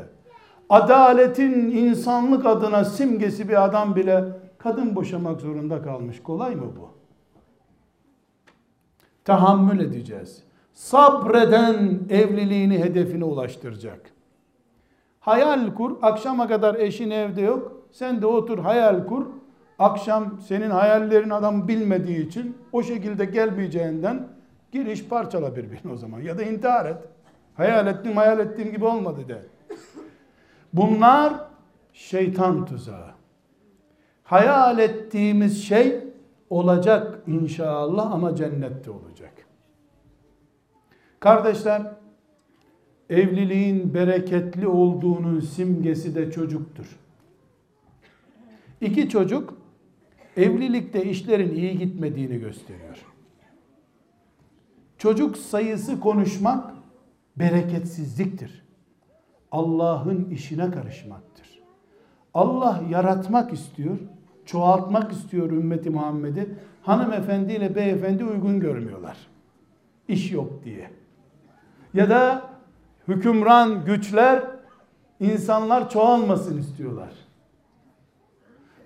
adaletin 0.69 1.53
insanlık 1.53 2.47
adına 2.47 2.85
simgesi 2.85 3.49
bir 3.49 3.65
adam 3.65 3.97
bile 3.97 4.25
kadın 4.59 4.97
boşamak 4.97 5.41
zorunda 5.41 5.83
kalmış. 5.83 6.23
Kolay 6.23 6.55
mı 6.55 6.73
bu? 6.77 6.92
Tahammül 9.25 9.81
edeceğiz. 9.81 10.43
Sabreden 10.73 12.01
evliliğini 12.11 12.79
hedefine 12.79 13.25
ulaştıracak. 13.25 14.01
Hayal 15.21 15.75
kur, 15.75 15.97
akşama 16.03 16.49
kadar 16.49 16.75
eşin 16.75 17.11
evde 17.11 17.41
yok. 17.41 17.87
Sen 17.93 18.23
de 18.23 18.27
otur 18.27 18.59
hayal 18.59 19.07
kur. 19.07 19.27
Akşam 19.79 20.41
senin 20.41 20.71
hayallerin 20.71 21.31
adam 21.31 21.69
bilmediği 21.69 22.27
için 22.27 22.57
o 22.73 22.83
şekilde 22.83 23.25
gelmeyeceğinden 23.25 24.29
giriş 24.73 25.05
parçala 25.05 25.57
birbirini 25.57 25.93
o 25.93 25.97
zaman. 25.97 26.21
Ya 26.21 26.39
da 26.39 26.43
intihar 26.43 26.87
et. 26.87 26.97
Hayal 27.55 27.87
ettim 27.87 28.17
hayal 28.17 28.39
ettiğim 28.39 28.73
gibi 28.73 28.85
olmadı 28.85 29.29
de. 29.29 29.43
Bunlar 30.73 31.33
şeytan 31.93 32.65
tuzağı. 32.65 33.11
Hayal 34.25 34.79
ettiğimiz 34.79 35.65
şey 35.65 36.12
olacak 36.53 37.23
inşallah 37.27 38.13
ama 38.13 38.37
cennette 38.37 38.91
olacak. 38.91 39.33
Kardeşler, 41.21 41.83
evliliğin 43.11 43.95
bereketli 43.95 44.67
olduğunun 44.67 45.41
simgesi 45.41 46.15
de 46.15 46.31
çocuktur. 46.31 46.99
İki 48.81 49.09
çocuk 49.09 49.55
evlilikte 50.37 51.05
işlerin 51.05 51.55
iyi 51.55 51.79
gitmediğini 51.79 52.39
gösteriyor. 52.39 53.07
Çocuk 54.99 55.37
sayısı 55.37 56.01
konuşmak 56.01 56.75
bereketsizliktir. 57.37 58.63
Allah'ın 59.53 60.31
işine 60.31 60.71
karışmaktır. 60.71 61.63
Allah 62.35 62.83
yaratmak 62.91 63.53
istiyor, 63.53 63.99
çoğaltmak 64.47 65.13
istiyor 65.13 65.51
ümmeti 65.51 65.91
Muhammed'i. 65.91 66.49
Hanımefendi 66.83 67.53
ile 67.53 67.75
beyefendi 67.75 68.25
uygun 68.25 68.61
görmüyorlar. 68.61 69.17
İş 70.09 70.33
yok 70.33 70.65
diye. 70.65 70.91
Ya 71.95 72.11
da 72.11 72.43
hükümran 73.09 73.85
güçler 73.85 74.43
insanlar 75.21 75.91
çoğalmasın 75.91 76.59
istiyorlar. 76.59 77.11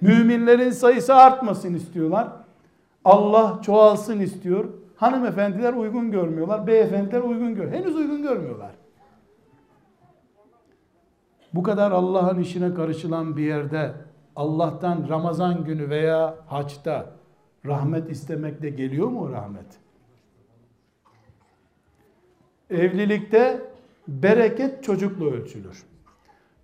Müminlerin 0.01 0.71
sayısı 0.71 1.15
artmasın 1.15 1.75
istiyorlar. 1.75 2.29
Allah 3.05 3.59
çoğalsın 3.63 4.21
istiyor. 4.21 4.65
Hanımefendiler 4.97 5.73
uygun 5.73 6.11
görmüyorlar. 6.11 6.67
Beyefendiler 6.67 7.21
uygun 7.21 7.55
gör. 7.55 7.73
Henüz 7.73 7.97
uygun 7.97 8.23
görmüyorlar. 8.23 8.71
Bu 11.55 11.63
kadar 11.63 11.91
Allah'ın 11.91 12.39
işine 12.39 12.75
karışılan 12.75 13.37
bir 13.37 13.43
yerde 13.43 13.93
Allah'tan 14.37 15.09
Ramazan 15.09 15.65
günü 15.65 15.91
veya 15.91 16.35
haçta 16.47 17.13
rahmet 17.67 18.11
istemekle 18.11 18.71
geliyor 18.71 19.09
mu 19.09 19.33
rahmet? 19.33 19.67
Evlilikte 22.71 23.61
bereket 24.09 24.85
çocukla 24.85 25.25
ölçülür. 25.25 25.85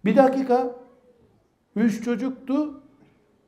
Bir 0.05 0.17
dakika, 0.17 0.77
üç 1.77 2.05
çocuktu, 2.05 2.81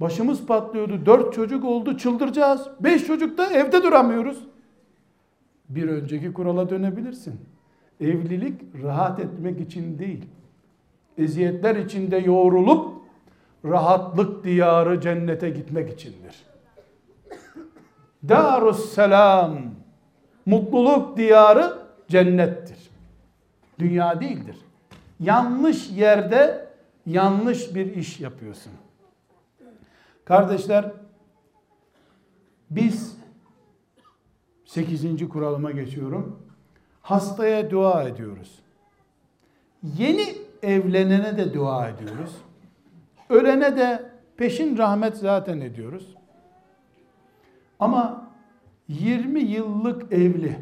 başımız 0.00 0.46
patlıyordu, 0.46 1.06
dört 1.06 1.34
çocuk 1.34 1.64
oldu, 1.64 1.98
çıldıracağız. 1.98 2.68
Beş 2.80 3.06
çocuk 3.06 3.38
da 3.38 3.52
evde 3.52 3.82
duramıyoruz. 3.82 4.46
Bir 5.68 5.88
önceki 5.88 6.32
kurala 6.32 6.70
dönebilirsin. 6.70 7.40
Evlilik 8.00 8.60
rahat 8.82 9.20
etmek 9.20 9.60
için 9.60 9.98
değil, 9.98 10.24
eziyetler 11.18 11.76
içinde 11.76 12.16
yoğrulup 12.16 13.03
rahatlık 13.64 14.44
diyarı 14.44 15.00
cennete 15.00 15.50
gitmek 15.50 15.92
içindir. 15.92 16.42
Darusselam, 18.28 19.58
mutluluk 20.46 21.16
diyarı 21.16 21.78
cennettir. 22.08 22.78
Dünya 23.78 24.20
değildir. 24.20 24.56
Yanlış 25.20 25.90
yerde 25.90 26.68
yanlış 27.06 27.74
bir 27.74 27.96
iş 27.96 28.20
yapıyorsun. 28.20 28.72
Kardeşler 30.24 30.92
biz 32.70 33.16
8. 34.64 35.28
kuralıma 35.28 35.70
geçiyorum. 35.70 36.38
Hastaya 37.02 37.70
dua 37.70 38.02
ediyoruz. 38.02 38.58
Yeni 39.98 40.34
evlenene 40.62 41.36
de 41.36 41.54
dua 41.54 41.88
ediyoruz. 41.88 42.36
Ölene 43.30 43.76
de 43.76 44.10
peşin 44.36 44.78
rahmet 44.78 45.16
zaten 45.16 45.60
ediyoruz. 45.60 46.16
Ama 47.80 48.30
20 48.88 49.40
yıllık 49.40 50.12
evli 50.12 50.56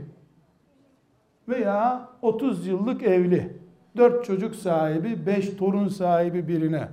veya 1.48 2.08
30 2.22 2.66
yıllık 2.66 3.02
evli, 3.02 3.56
4 3.96 4.24
çocuk 4.24 4.54
sahibi, 4.54 5.26
5 5.26 5.56
torun 5.56 5.88
sahibi 5.88 6.48
birine 6.48 6.88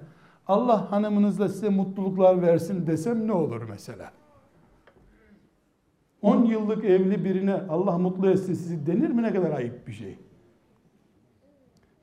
Allah 0.48 0.92
hanımınızla 0.92 1.50
size 1.50 1.70
mutluluklar 1.70 2.42
versin 2.42 2.88
desem 2.88 3.28
ne 3.28 3.32
olur 3.32 3.62
mesela? 3.70 4.12
10 6.22 6.46
yıllık 6.46 6.86
evli 6.86 7.26
birine 7.26 7.54
Allah 7.70 7.98
mutlu 7.98 8.30
etsin 8.30 8.54
sizi 8.54 8.88
denir 8.88 9.10
mi 9.10 9.24
ne 9.24 9.34
kadar 9.34 9.52
ayıp 9.52 9.88
bir 9.88 9.94
şey. 9.94 10.18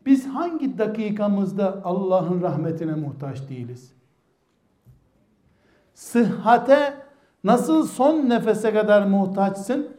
Biz 0.06 0.26
hangi 0.26 0.78
dakikamızda 0.78 1.80
Allah'ın 1.84 2.42
rahmetine 2.42 2.94
muhtaç 2.94 3.48
değiliz? 3.48 3.92
Sıhhate 5.94 6.94
nasıl 7.44 7.86
son 7.86 8.28
nefese 8.28 8.72
kadar 8.72 9.06
muhtaçsın? 9.06 9.96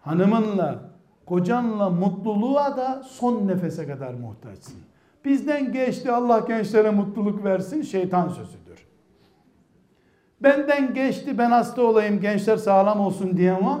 Hanımınla, 0.00 0.90
kocanla 1.26 1.90
mutluluğa 1.90 2.76
da 2.76 3.02
son 3.06 3.48
nefese 3.48 3.86
kadar 3.86 4.14
muhtaçsın. 4.14 4.80
Bizden 5.24 5.72
geçti 5.72 6.12
Allah 6.12 6.38
gençlere 6.38 6.90
mutluluk 6.90 7.44
versin 7.44 7.82
şeytan 7.82 8.28
sözüdür. 8.28 8.86
Benden 10.40 10.94
geçti 10.94 11.38
ben 11.38 11.50
hasta 11.50 11.82
olayım 11.82 12.20
gençler 12.20 12.56
sağlam 12.56 13.00
olsun 13.00 13.36
diyen 13.36 13.66
var 13.66 13.80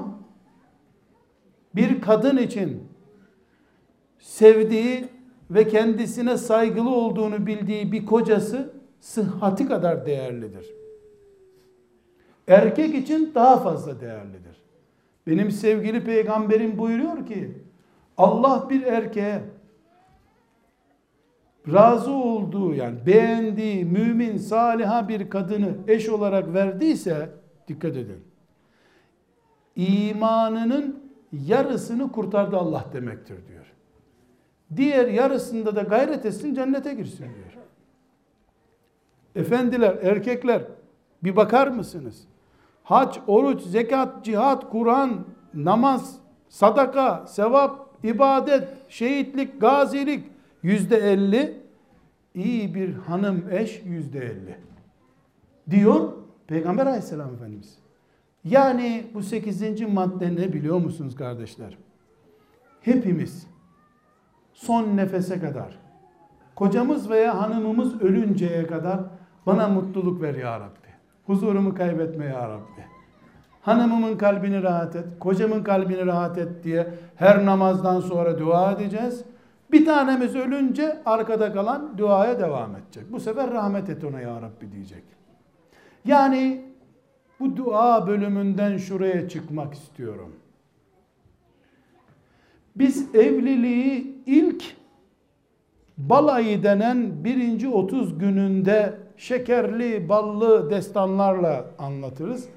Bir 1.74 2.00
kadın 2.00 2.36
için 2.36 2.93
sevdiği 4.24 5.08
ve 5.50 5.68
kendisine 5.68 6.36
saygılı 6.36 6.90
olduğunu 6.90 7.46
bildiği 7.46 7.92
bir 7.92 8.06
kocası 8.06 8.72
sıhhati 9.00 9.66
kadar 9.66 10.06
değerlidir. 10.06 10.66
Erkek 12.48 12.94
için 12.94 13.32
daha 13.34 13.56
fazla 13.56 14.00
değerlidir. 14.00 14.62
Benim 15.26 15.50
sevgili 15.50 16.04
peygamberim 16.04 16.78
buyuruyor 16.78 17.26
ki 17.26 17.58
Allah 18.16 18.66
bir 18.70 18.82
erkeğe 18.82 19.42
razı 21.72 22.10
olduğu 22.10 22.74
yani 22.74 23.06
beğendiği 23.06 23.84
mümin 23.84 24.36
saliha 24.36 25.08
bir 25.08 25.30
kadını 25.30 25.74
eş 25.88 26.08
olarak 26.08 26.54
verdiyse 26.54 27.28
dikkat 27.68 27.96
edin. 27.96 28.24
İmanının 29.76 31.10
yarısını 31.32 32.12
kurtardı 32.12 32.56
Allah 32.56 32.84
demektir 32.92 33.36
diyor. 33.48 33.63
Diğer 34.76 35.08
yarısında 35.08 35.76
da 35.76 35.82
gayret 35.82 36.26
etsin 36.26 36.54
cennete 36.54 36.94
girsin 36.94 37.24
diyor. 37.24 37.64
Efendiler, 39.34 39.98
erkekler 40.02 40.62
bir 41.24 41.36
bakar 41.36 41.68
mısınız? 41.68 42.24
Hac, 42.82 43.18
oruç, 43.26 43.62
zekat, 43.62 44.24
cihat, 44.24 44.70
Kur'an, 44.70 45.24
namaz, 45.54 46.18
sadaka, 46.48 47.26
sevap, 47.26 47.90
ibadet, 48.02 48.68
şehitlik, 48.88 49.60
gazilik 49.60 50.24
yüzde 50.62 50.96
elli, 50.96 51.60
iyi 52.34 52.74
bir 52.74 52.94
hanım 52.94 53.44
eş 53.50 53.82
yüzde 53.84 54.18
elli. 54.18 54.56
Diyor 55.70 56.12
Peygamber 56.46 56.86
aleyhisselam 56.86 57.34
Efendimiz. 57.34 57.78
Yani 58.44 59.06
bu 59.14 59.22
sekizinci 59.22 59.86
madde 59.86 60.34
ne 60.34 60.52
biliyor 60.52 60.78
musunuz 60.78 61.16
kardeşler? 61.16 61.78
Hepimiz 62.80 63.46
son 64.54 64.96
nefese 64.96 65.40
kadar, 65.40 65.78
kocamız 66.54 67.10
veya 67.10 67.42
hanımımız 67.42 68.02
ölünceye 68.02 68.66
kadar 68.66 69.00
bana 69.46 69.68
mutluluk 69.68 70.22
ver 70.22 70.34
ya 70.34 70.60
Rabbi. 70.60 70.88
Huzurumu 71.26 71.74
kaybetme 71.74 72.24
ya 72.24 72.48
Rabbi. 72.48 72.84
Hanımımın 73.62 74.16
kalbini 74.16 74.62
rahat 74.62 74.96
et, 74.96 75.04
kocamın 75.20 75.62
kalbini 75.62 76.06
rahat 76.06 76.38
et 76.38 76.64
diye 76.64 76.86
her 77.16 77.46
namazdan 77.46 78.00
sonra 78.00 78.38
dua 78.38 78.72
edeceğiz. 78.72 79.24
Bir 79.72 79.84
tanemiz 79.84 80.36
ölünce 80.36 81.02
arkada 81.06 81.52
kalan 81.52 81.98
duaya 81.98 82.40
devam 82.40 82.76
edecek. 82.76 83.12
Bu 83.12 83.20
sefer 83.20 83.50
rahmet 83.50 83.90
et 83.90 84.04
ona 84.04 84.20
ya 84.20 84.42
Rabbi 84.42 84.72
diyecek. 84.72 85.02
Yani 86.04 86.64
bu 87.40 87.56
dua 87.56 88.06
bölümünden 88.06 88.76
şuraya 88.76 89.28
çıkmak 89.28 89.74
istiyorum. 89.74 90.32
Biz 92.76 93.14
evliliği 93.14 94.22
ilk 94.26 94.64
balayı 95.98 96.62
denen 96.62 97.24
birinci 97.24 97.68
30 97.68 98.18
gününde 98.18 98.94
şekerli, 99.16 100.08
ballı 100.08 100.70
destanlarla 100.70 101.66
anlatırız. 101.78 102.48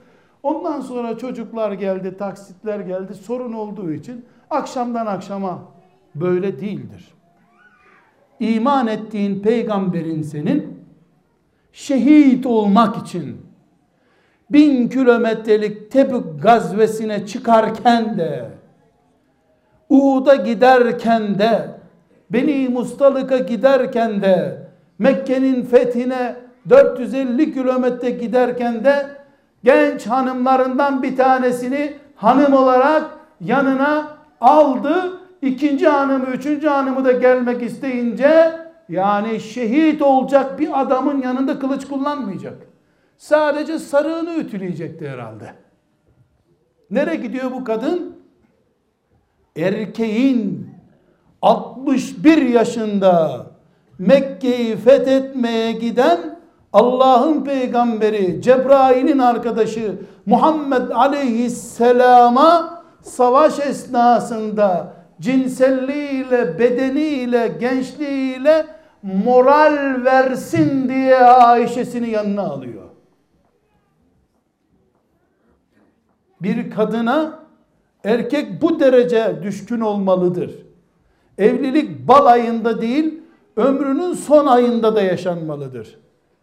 Ondan 0.43 0.81
sonra 0.81 1.17
çocuklar 1.17 1.71
geldi, 1.71 2.17
taksitler 2.17 2.79
geldi. 2.79 3.13
Sorun 3.13 3.53
olduğu 3.53 3.91
için 3.91 4.25
akşamdan 4.49 5.05
akşama 5.05 5.59
böyle 6.15 6.59
değildir. 6.59 7.13
İman 8.39 8.87
ettiğin 8.87 9.39
peygamberin 9.39 10.21
senin 10.21 10.83
şehit 11.71 12.45
olmak 12.45 12.97
için 13.07 13.41
bin 14.51 14.89
kilometrelik 14.89 15.91
Tebük 15.91 16.41
gazvesine 16.43 17.25
çıkarken 17.25 18.17
de 18.17 18.49
Uhud'a 19.89 20.35
giderken 20.35 21.39
de 21.39 21.77
Beni 22.29 22.69
Mustalık'a 22.69 23.37
giderken 23.37 24.21
de 24.21 24.67
Mekke'nin 24.99 25.63
fethine 25.63 26.35
450 26.69 27.53
kilometre 27.53 28.09
giderken 28.09 28.85
de 28.85 29.05
genç 29.63 30.07
hanımlarından 30.07 31.03
bir 31.03 31.17
tanesini 31.17 31.93
hanım 32.15 32.53
olarak 32.53 33.03
yanına 33.41 34.07
aldı. 34.41 35.19
İkinci 35.41 35.87
hanımı, 35.87 36.25
üçüncü 36.25 36.67
hanımı 36.67 37.05
da 37.05 37.11
gelmek 37.11 37.63
isteyince 37.63 38.51
yani 38.89 39.39
şehit 39.39 40.01
olacak 40.01 40.59
bir 40.59 40.81
adamın 40.81 41.21
yanında 41.21 41.59
kılıç 41.59 41.87
kullanmayacak. 41.87 42.57
Sadece 43.17 43.79
sarığını 43.79 44.33
ütüleyecekti 44.33 45.09
herhalde. 45.09 45.53
Nereye 46.91 47.15
gidiyor 47.15 47.51
bu 47.51 47.63
kadın? 47.63 48.16
Erkeğin 49.57 50.69
61 51.41 52.41
yaşında 52.41 53.45
Mekke'yi 53.99 54.75
fethetmeye 54.75 55.71
giden 55.71 56.39
Allah'ın 56.73 57.43
peygamberi 57.43 58.41
Cebrail'in 58.41 59.19
arkadaşı 59.19 59.95
Muhammed 60.25 60.89
aleyhisselama 60.89 62.83
savaş 63.01 63.59
esnasında 63.59 64.93
cinselliğiyle, 65.21 66.59
bedeniyle, 66.59 67.47
gençliğiyle 67.59 68.65
moral 69.03 70.03
versin 70.05 70.89
diye 70.89 71.17
Ayşe'sini 71.17 72.09
yanına 72.09 72.41
alıyor. 72.41 72.83
Bir 76.41 76.71
kadına 76.71 77.46
erkek 78.07 78.61
bu 78.61 78.79
derece 78.79 79.35
düşkün 79.43 79.79
olmalıdır. 79.79 80.51
Evlilik 81.37 82.07
bal 82.07 82.25
ayında 82.25 82.81
değil, 82.81 83.21
ömrünün 83.55 84.13
son 84.13 84.45
ayında 84.45 84.95
da 84.95 85.01
yaşanmalıdır. 85.01 85.97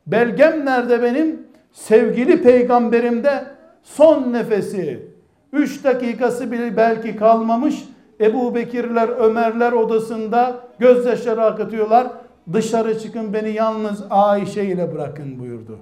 Belgem 0.06 0.64
nerede 0.64 1.02
benim? 1.02 1.46
Sevgili 1.72 2.42
peygamberimde 2.42 3.44
son 3.82 4.32
nefesi, 4.32 5.08
3 5.52 5.84
dakikası 5.84 6.52
bile 6.52 6.76
belki 6.76 7.16
kalmamış. 7.16 7.84
Ebu 8.20 8.54
Bekirler, 8.54 9.08
Ömerler 9.08 9.72
odasında 9.72 10.60
gözyaşları 10.78 11.42
akıtıyorlar. 11.42 12.06
Dışarı 12.52 12.98
çıkın 12.98 13.32
beni 13.32 13.50
yalnız 13.50 14.04
Ayşe 14.10 14.64
ile 14.64 14.94
bırakın 14.94 15.38
buyurdu. 15.38 15.78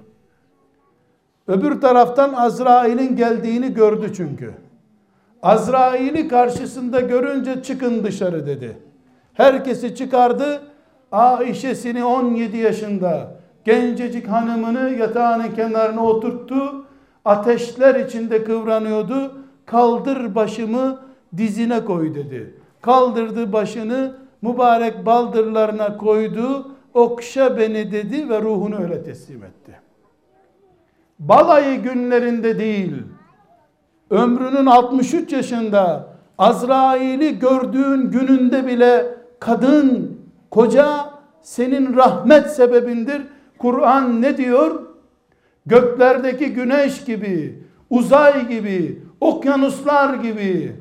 Öbür 1.47 1.81
taraftan 1.81 2.33
Azrail'in 2.33 3.15
geldiğini 3.15 3.73
gördü 3.73 4.11
çünkü. 4.15 4.53
Azrail'i 5.43 6.27
karşısında 6.27 7.01
görünce 7.01 7.63
çıkın 7.63 8.03
dışarı 8.03 8.47
dedi. 8.47 8.77
Herkesi 9.33 9.95
çıkardı. 9.95 10.61
Ayşe'sini 11.11 12.05
17 12.05 12.57
yaşında 12.57 13.35
gencecik 13.65 14.27
hanımını 14.27 14.89
yatağının 14.89 15.51
kenarına 15.55 16.05
oturttu. 16.05 16.85
Ateşler 17.25 17.95
içinde 17.95 18.43
kıvranıyordu. 18.43 19.31
Kaldır 19.65 20.35
başımı 20.35 20.99
dizine 21.37 21.85
koy 21.85 22.15
dedi. 22.15 22.55
Kaldırdı 22.81 23.53
başını 23.53 24.15
mübarek 24.41 25.05
baldırlarına 25.05 25.97
koydu. 25.97 26.71
Okşa 26.93 27.57
beni 27.57 27.91
dedi 27.91 28.29
ve 28.29 28.41
ruhunu 28.41 28.81
öyle 28.81 29.03
teslim 29.03 29.43
etti. 29.43 29.79
Balayı 31.19 31.81
günlerinde 31.81 32.59
değil, 32.59 32.93
ömrünün 34.13 34.65
63 34.65 35.33
yaşında 35.33 36.07
Azrail'i 36.37 37.39
gördüğün 37.39 38.11
gününde 38.11 38.67
bile 38.67 39.05
kadın, 39.39 40.17
koca 40.51 41.09
senin 41.41 41.95
rahmet 41.95 42.51
sebebindir. 42.51 43.21
Kur'an 43.57 44.21
ne 44.21 44.37
diyor? 44.37 44.81
Göklerdeki 45.65 46.53
güneş 46.53 47.05
gibi, 47.05 47.63
uzay 47.89 48.47
gibi, 48.47 49.03
okyanuslar 49.21 50.13
gibi 50.13 50.75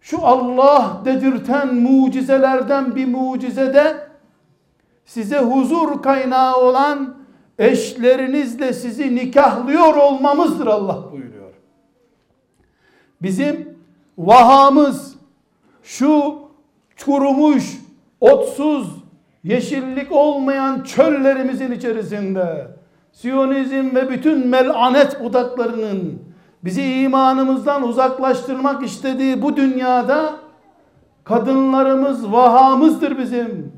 şu 0.00 0.26
Allah 0.26 1.02
dedirten 1.04 1.74
mucizelerden 1.74 2.96
bir 2.96 3.06
mucizede 3.06 3.96
size 5.04 5.38
huzur 5.38 6.02
kaynağı 6.02 6.56
olan 6.56 7.14
eşlerinizle 7.58 8.72
sizi 8.72 9.14
nikahlıyor 9.14 9.94
olmamızdır 9.94 10.66
Allah 10.66 11.12
buyuruyor. 11.12 11.43
Bizim 13.24 13.78
vahamız 14.18 15.14
şu 15.82 16.34
kurumuş, 17.04 17.80
otsuz, 18.20 18.88
yeşillik 19.44 20.12
olmayan 20.12 20.82
çöllerimizin 20.82 21.72
içerisinde 21.72 22.66
Siyonizm 23.12 23.94
ve 23.94 24.10
bütün 24.10 24.46
melanet 24.46 25.24
budaklarının 25.24 26.22
bizi 26.64 26.82
imanımızdan 26.82 27.82
uzaklaştırmak 27.82 28.84
istediği 28.84 29.42
bu 29.42 29.56
dünyada 29.56 30.32
kadınlarımız 31.24 32.32
vahamızdır 32.32 33.18
bizim. 33.18 33.72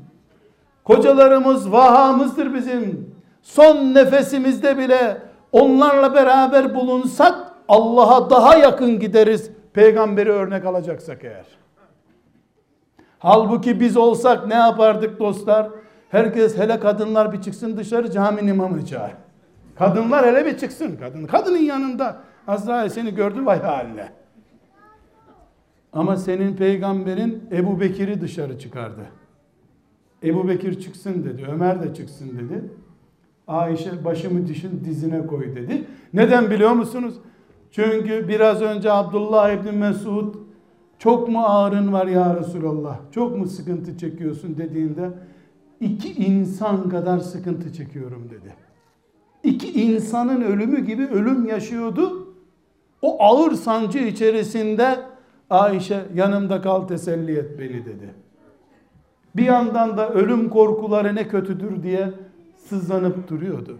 Kocalarımız 0.83 1.71
vahamızdır 1.71 2.53
bizim. 2.53 3.15
Son 3.41 3.93
nefesimizde 3.93 4.77
bile 4.77 5.21
onlarla 5.51 6.13
beraber 6.13 6.75
bulunsak 6.75 7.56
Allah'a 7.67 8.29
daha 8.29 8.57
yakın 8.57 8.99
gideriz. 8.99 9.51
Peygamberi 9.73 10.31
örnek 10.31 10.65
alacaksak 10.65 11.23
eğer. 11.23 11.45
Halbuki 13.19 13.79
biz 13.79 13.97
olsak 13.97 14.47
ne 14.47 14.53
yapardık 14.53 15.19
dostlar? 15.19 15.69
Herkes 16.09 16.57
hele 16.57 16.79
kadınlar 16.79 17.33
bir 17.33 17.41
çıksın 17.41 17.77
dışarı 17.77 18.11
caminin 18.11 18.47
imamını 18.47 18.85
çağır. 18.85 19.11
Kadınlar 19.75 20.25
hele 20.25 20.45
bir 20.45 20.57
çıksın. 20.57 20.95
Kadın, 20.99 21.25
kadının 21.25 21.57
yanında. 21.57 22.17
Azrail 22.47 22.89
seni 22.89 23.15
gördü 23.15 23.45
vay 23.45 23.61
haline. 23.61 24.09
Ama 25.93 26.17
senin 26.17 26.55
peygamberin 26.55 27.49
Ebu 27.51 27.79
Bekir'i 27.79 28.21
dışarı 28.21 28.59
çıkardı. 28.59 29.01
Ebu 30.23 30.47
Bekir 30.47 30.79
çıksın 30.79 31.23
dedi. 31.23 31.45
Ömer 31.51 31.83
de 31.83 31.93
çıksın 31.93 32.29
dedi. 32.37 32.71
Ayşe 33.47 34.05
başımı 34.05 34.47
dişin 34.47 34.85
dizine 34.85 35.27
koy 35.27 35.55
dedi. 35.55 35.83
Neden 36.13 36.49
biliyor 36.49 36.71
musunuz? 36.71 37.15
Çünkü 37.71 38.27
biraz 38.27 38.61
önce 38.61 38.91
Abdullah 38.91 39.51
İbni 39.51 39.71
Mesud 39.71 40.35
çok 40.99 41.29
mu 41.29 41.43
ağrın 41.45 41.93
var 41.93 42.07
ya 42.07 42.35
Resulallah? 42.35 42.99
Çok 43.11 43.37
mu 43.37 43.47
sıkıntı 43.47 43.97
çekiyorsun 43.97 44.57
dediğinde 44.57 45.11
iki 45.79 46.13
insan 46.13 46.89
kadar 46.89 47.19
sıkıntı 47.19 47.73
çekiyorum 47.73 48.29
dedi. 48.29 48.53
İki 49.43 49.81
insanın 49.81 50.41
ölümü 50.41 50.85
gibi 50.85 51.05
ölüm 51.05 51.45
yaşıyordu. 51.45 52.33
O 53.01 53.23
ağır 53.23 53.51
sancı 53.51 53.99
içerisinde 53.99 54.99
Ayşe 55.49 56.05
yanımda 56.15 56.61
kal 56.61 56.81
teselli 56.81 57.37
et 57.37 57.59
beni 57.59 57.85
dedi. 57.85 58.13
Bir 59.35 59.43
yandan 59.43 59.97
da 59.97 60.09
ölüm 60.09 60.49
korkuları 60.49 61.15
ne 61.15 61.27
kötüdür 61.27 61.83
diye 61.83 62.13
sızlanıp 62.55 63.27
duruyordu. 63.27 63.77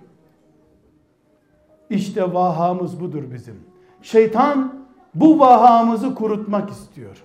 İşte 1.89 2.33
vahamız 2.33 2.99
budur 3.01 3.23
bizim. 3.33 3.55
Şeytan 4.01 4.85
bu 5.15 5.39
vahamızı 5.39 6.15
kurutmak 6.15 6.69
istiyor. 6.69 7.23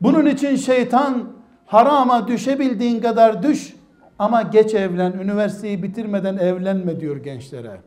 Bunun 0.00 0.26
için 0.26 0.56
şeytan 0.56 1.32
harama 1.66 2.28
düşebildiğin 2.28 3.00
kadar 3.00 3.42
düş 3.42 3.76
ama 4.18 4.42
geç 4.42 4.74
evlen, 4.74 5.12
üniversiteyi 5.12 5.82
bitirmeden 5.82 6.36
evlenme 6.36 7.00
diyor 7.00 7.16
gençlere. 7.16 7.80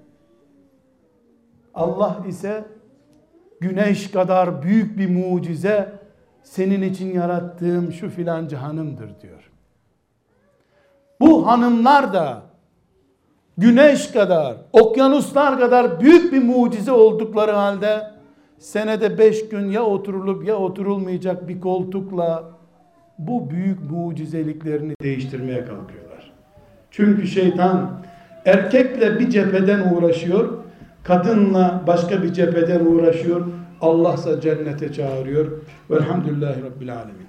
Allah 1.73 2.17
ise 2.27 2.65
güneş 3.59 4.11
kadar 4.11 4.61
büyük 4.61 4.97
bir 4.97 5.09
mucize 5.09 5.99
senin 6.43 6.81
için 6.81 7.13
yarattığım 7.13 7.91
şu 7.91 8.09
filancı 8.09 8.55
hanımdır 8.55 9.21
diyor. 9.21 9.51
Bu 11.19 11.47
hanımlar 11.47 12.13
da 12.13 12.48
güneş 13.59 14.11
kadar, 14.11 14.55
okyanuslar 14.73 15.59
kadar 15.59 15.99
büyük 15.99 16.33
bir 16.33 16.43
mucize 16.43 16.91
oldukları 16.91 17.51
halde 17.51 18.01
senede 18.57 19.17
beş 19.17 19.49
gün 19.49 19.69
ya 19.69 19.83
oturulup 19.83 20.47
ya 20.47 20.55
oturulmayacak 20.55 21.47
bir 21.47 21.61
koltukla 21.61 22.43
bu 23.17 23.49
büyük 23.49 23.91
mucizeliklerini 23.91 24.93
değiştirmeye 25.01 25.65
kalkıyorlar. 25.65 26.31
Çünkü 26.91 27.27
şeytan 27.27 28.01
erkekle 28.45 29.19
bir 29.19 29.29
cepheden 29.29 29.93
uğraşıyor, 29.93 30.49
kadınla 31.03 31.83
başka 31.87 32.23
bir 32.23 32.33
cepheden 32.33 32.85
uğraşıyor. 32.85 33.45
Allah 33.81 34.13
ise 34.13 34.41
cennete 34.41 34.93
çağırıyor. 34.93 35.47
Velhamdülillahi 35.89 36.63
Rabbil 36.63 36.95
Alemin. 36.95 37.28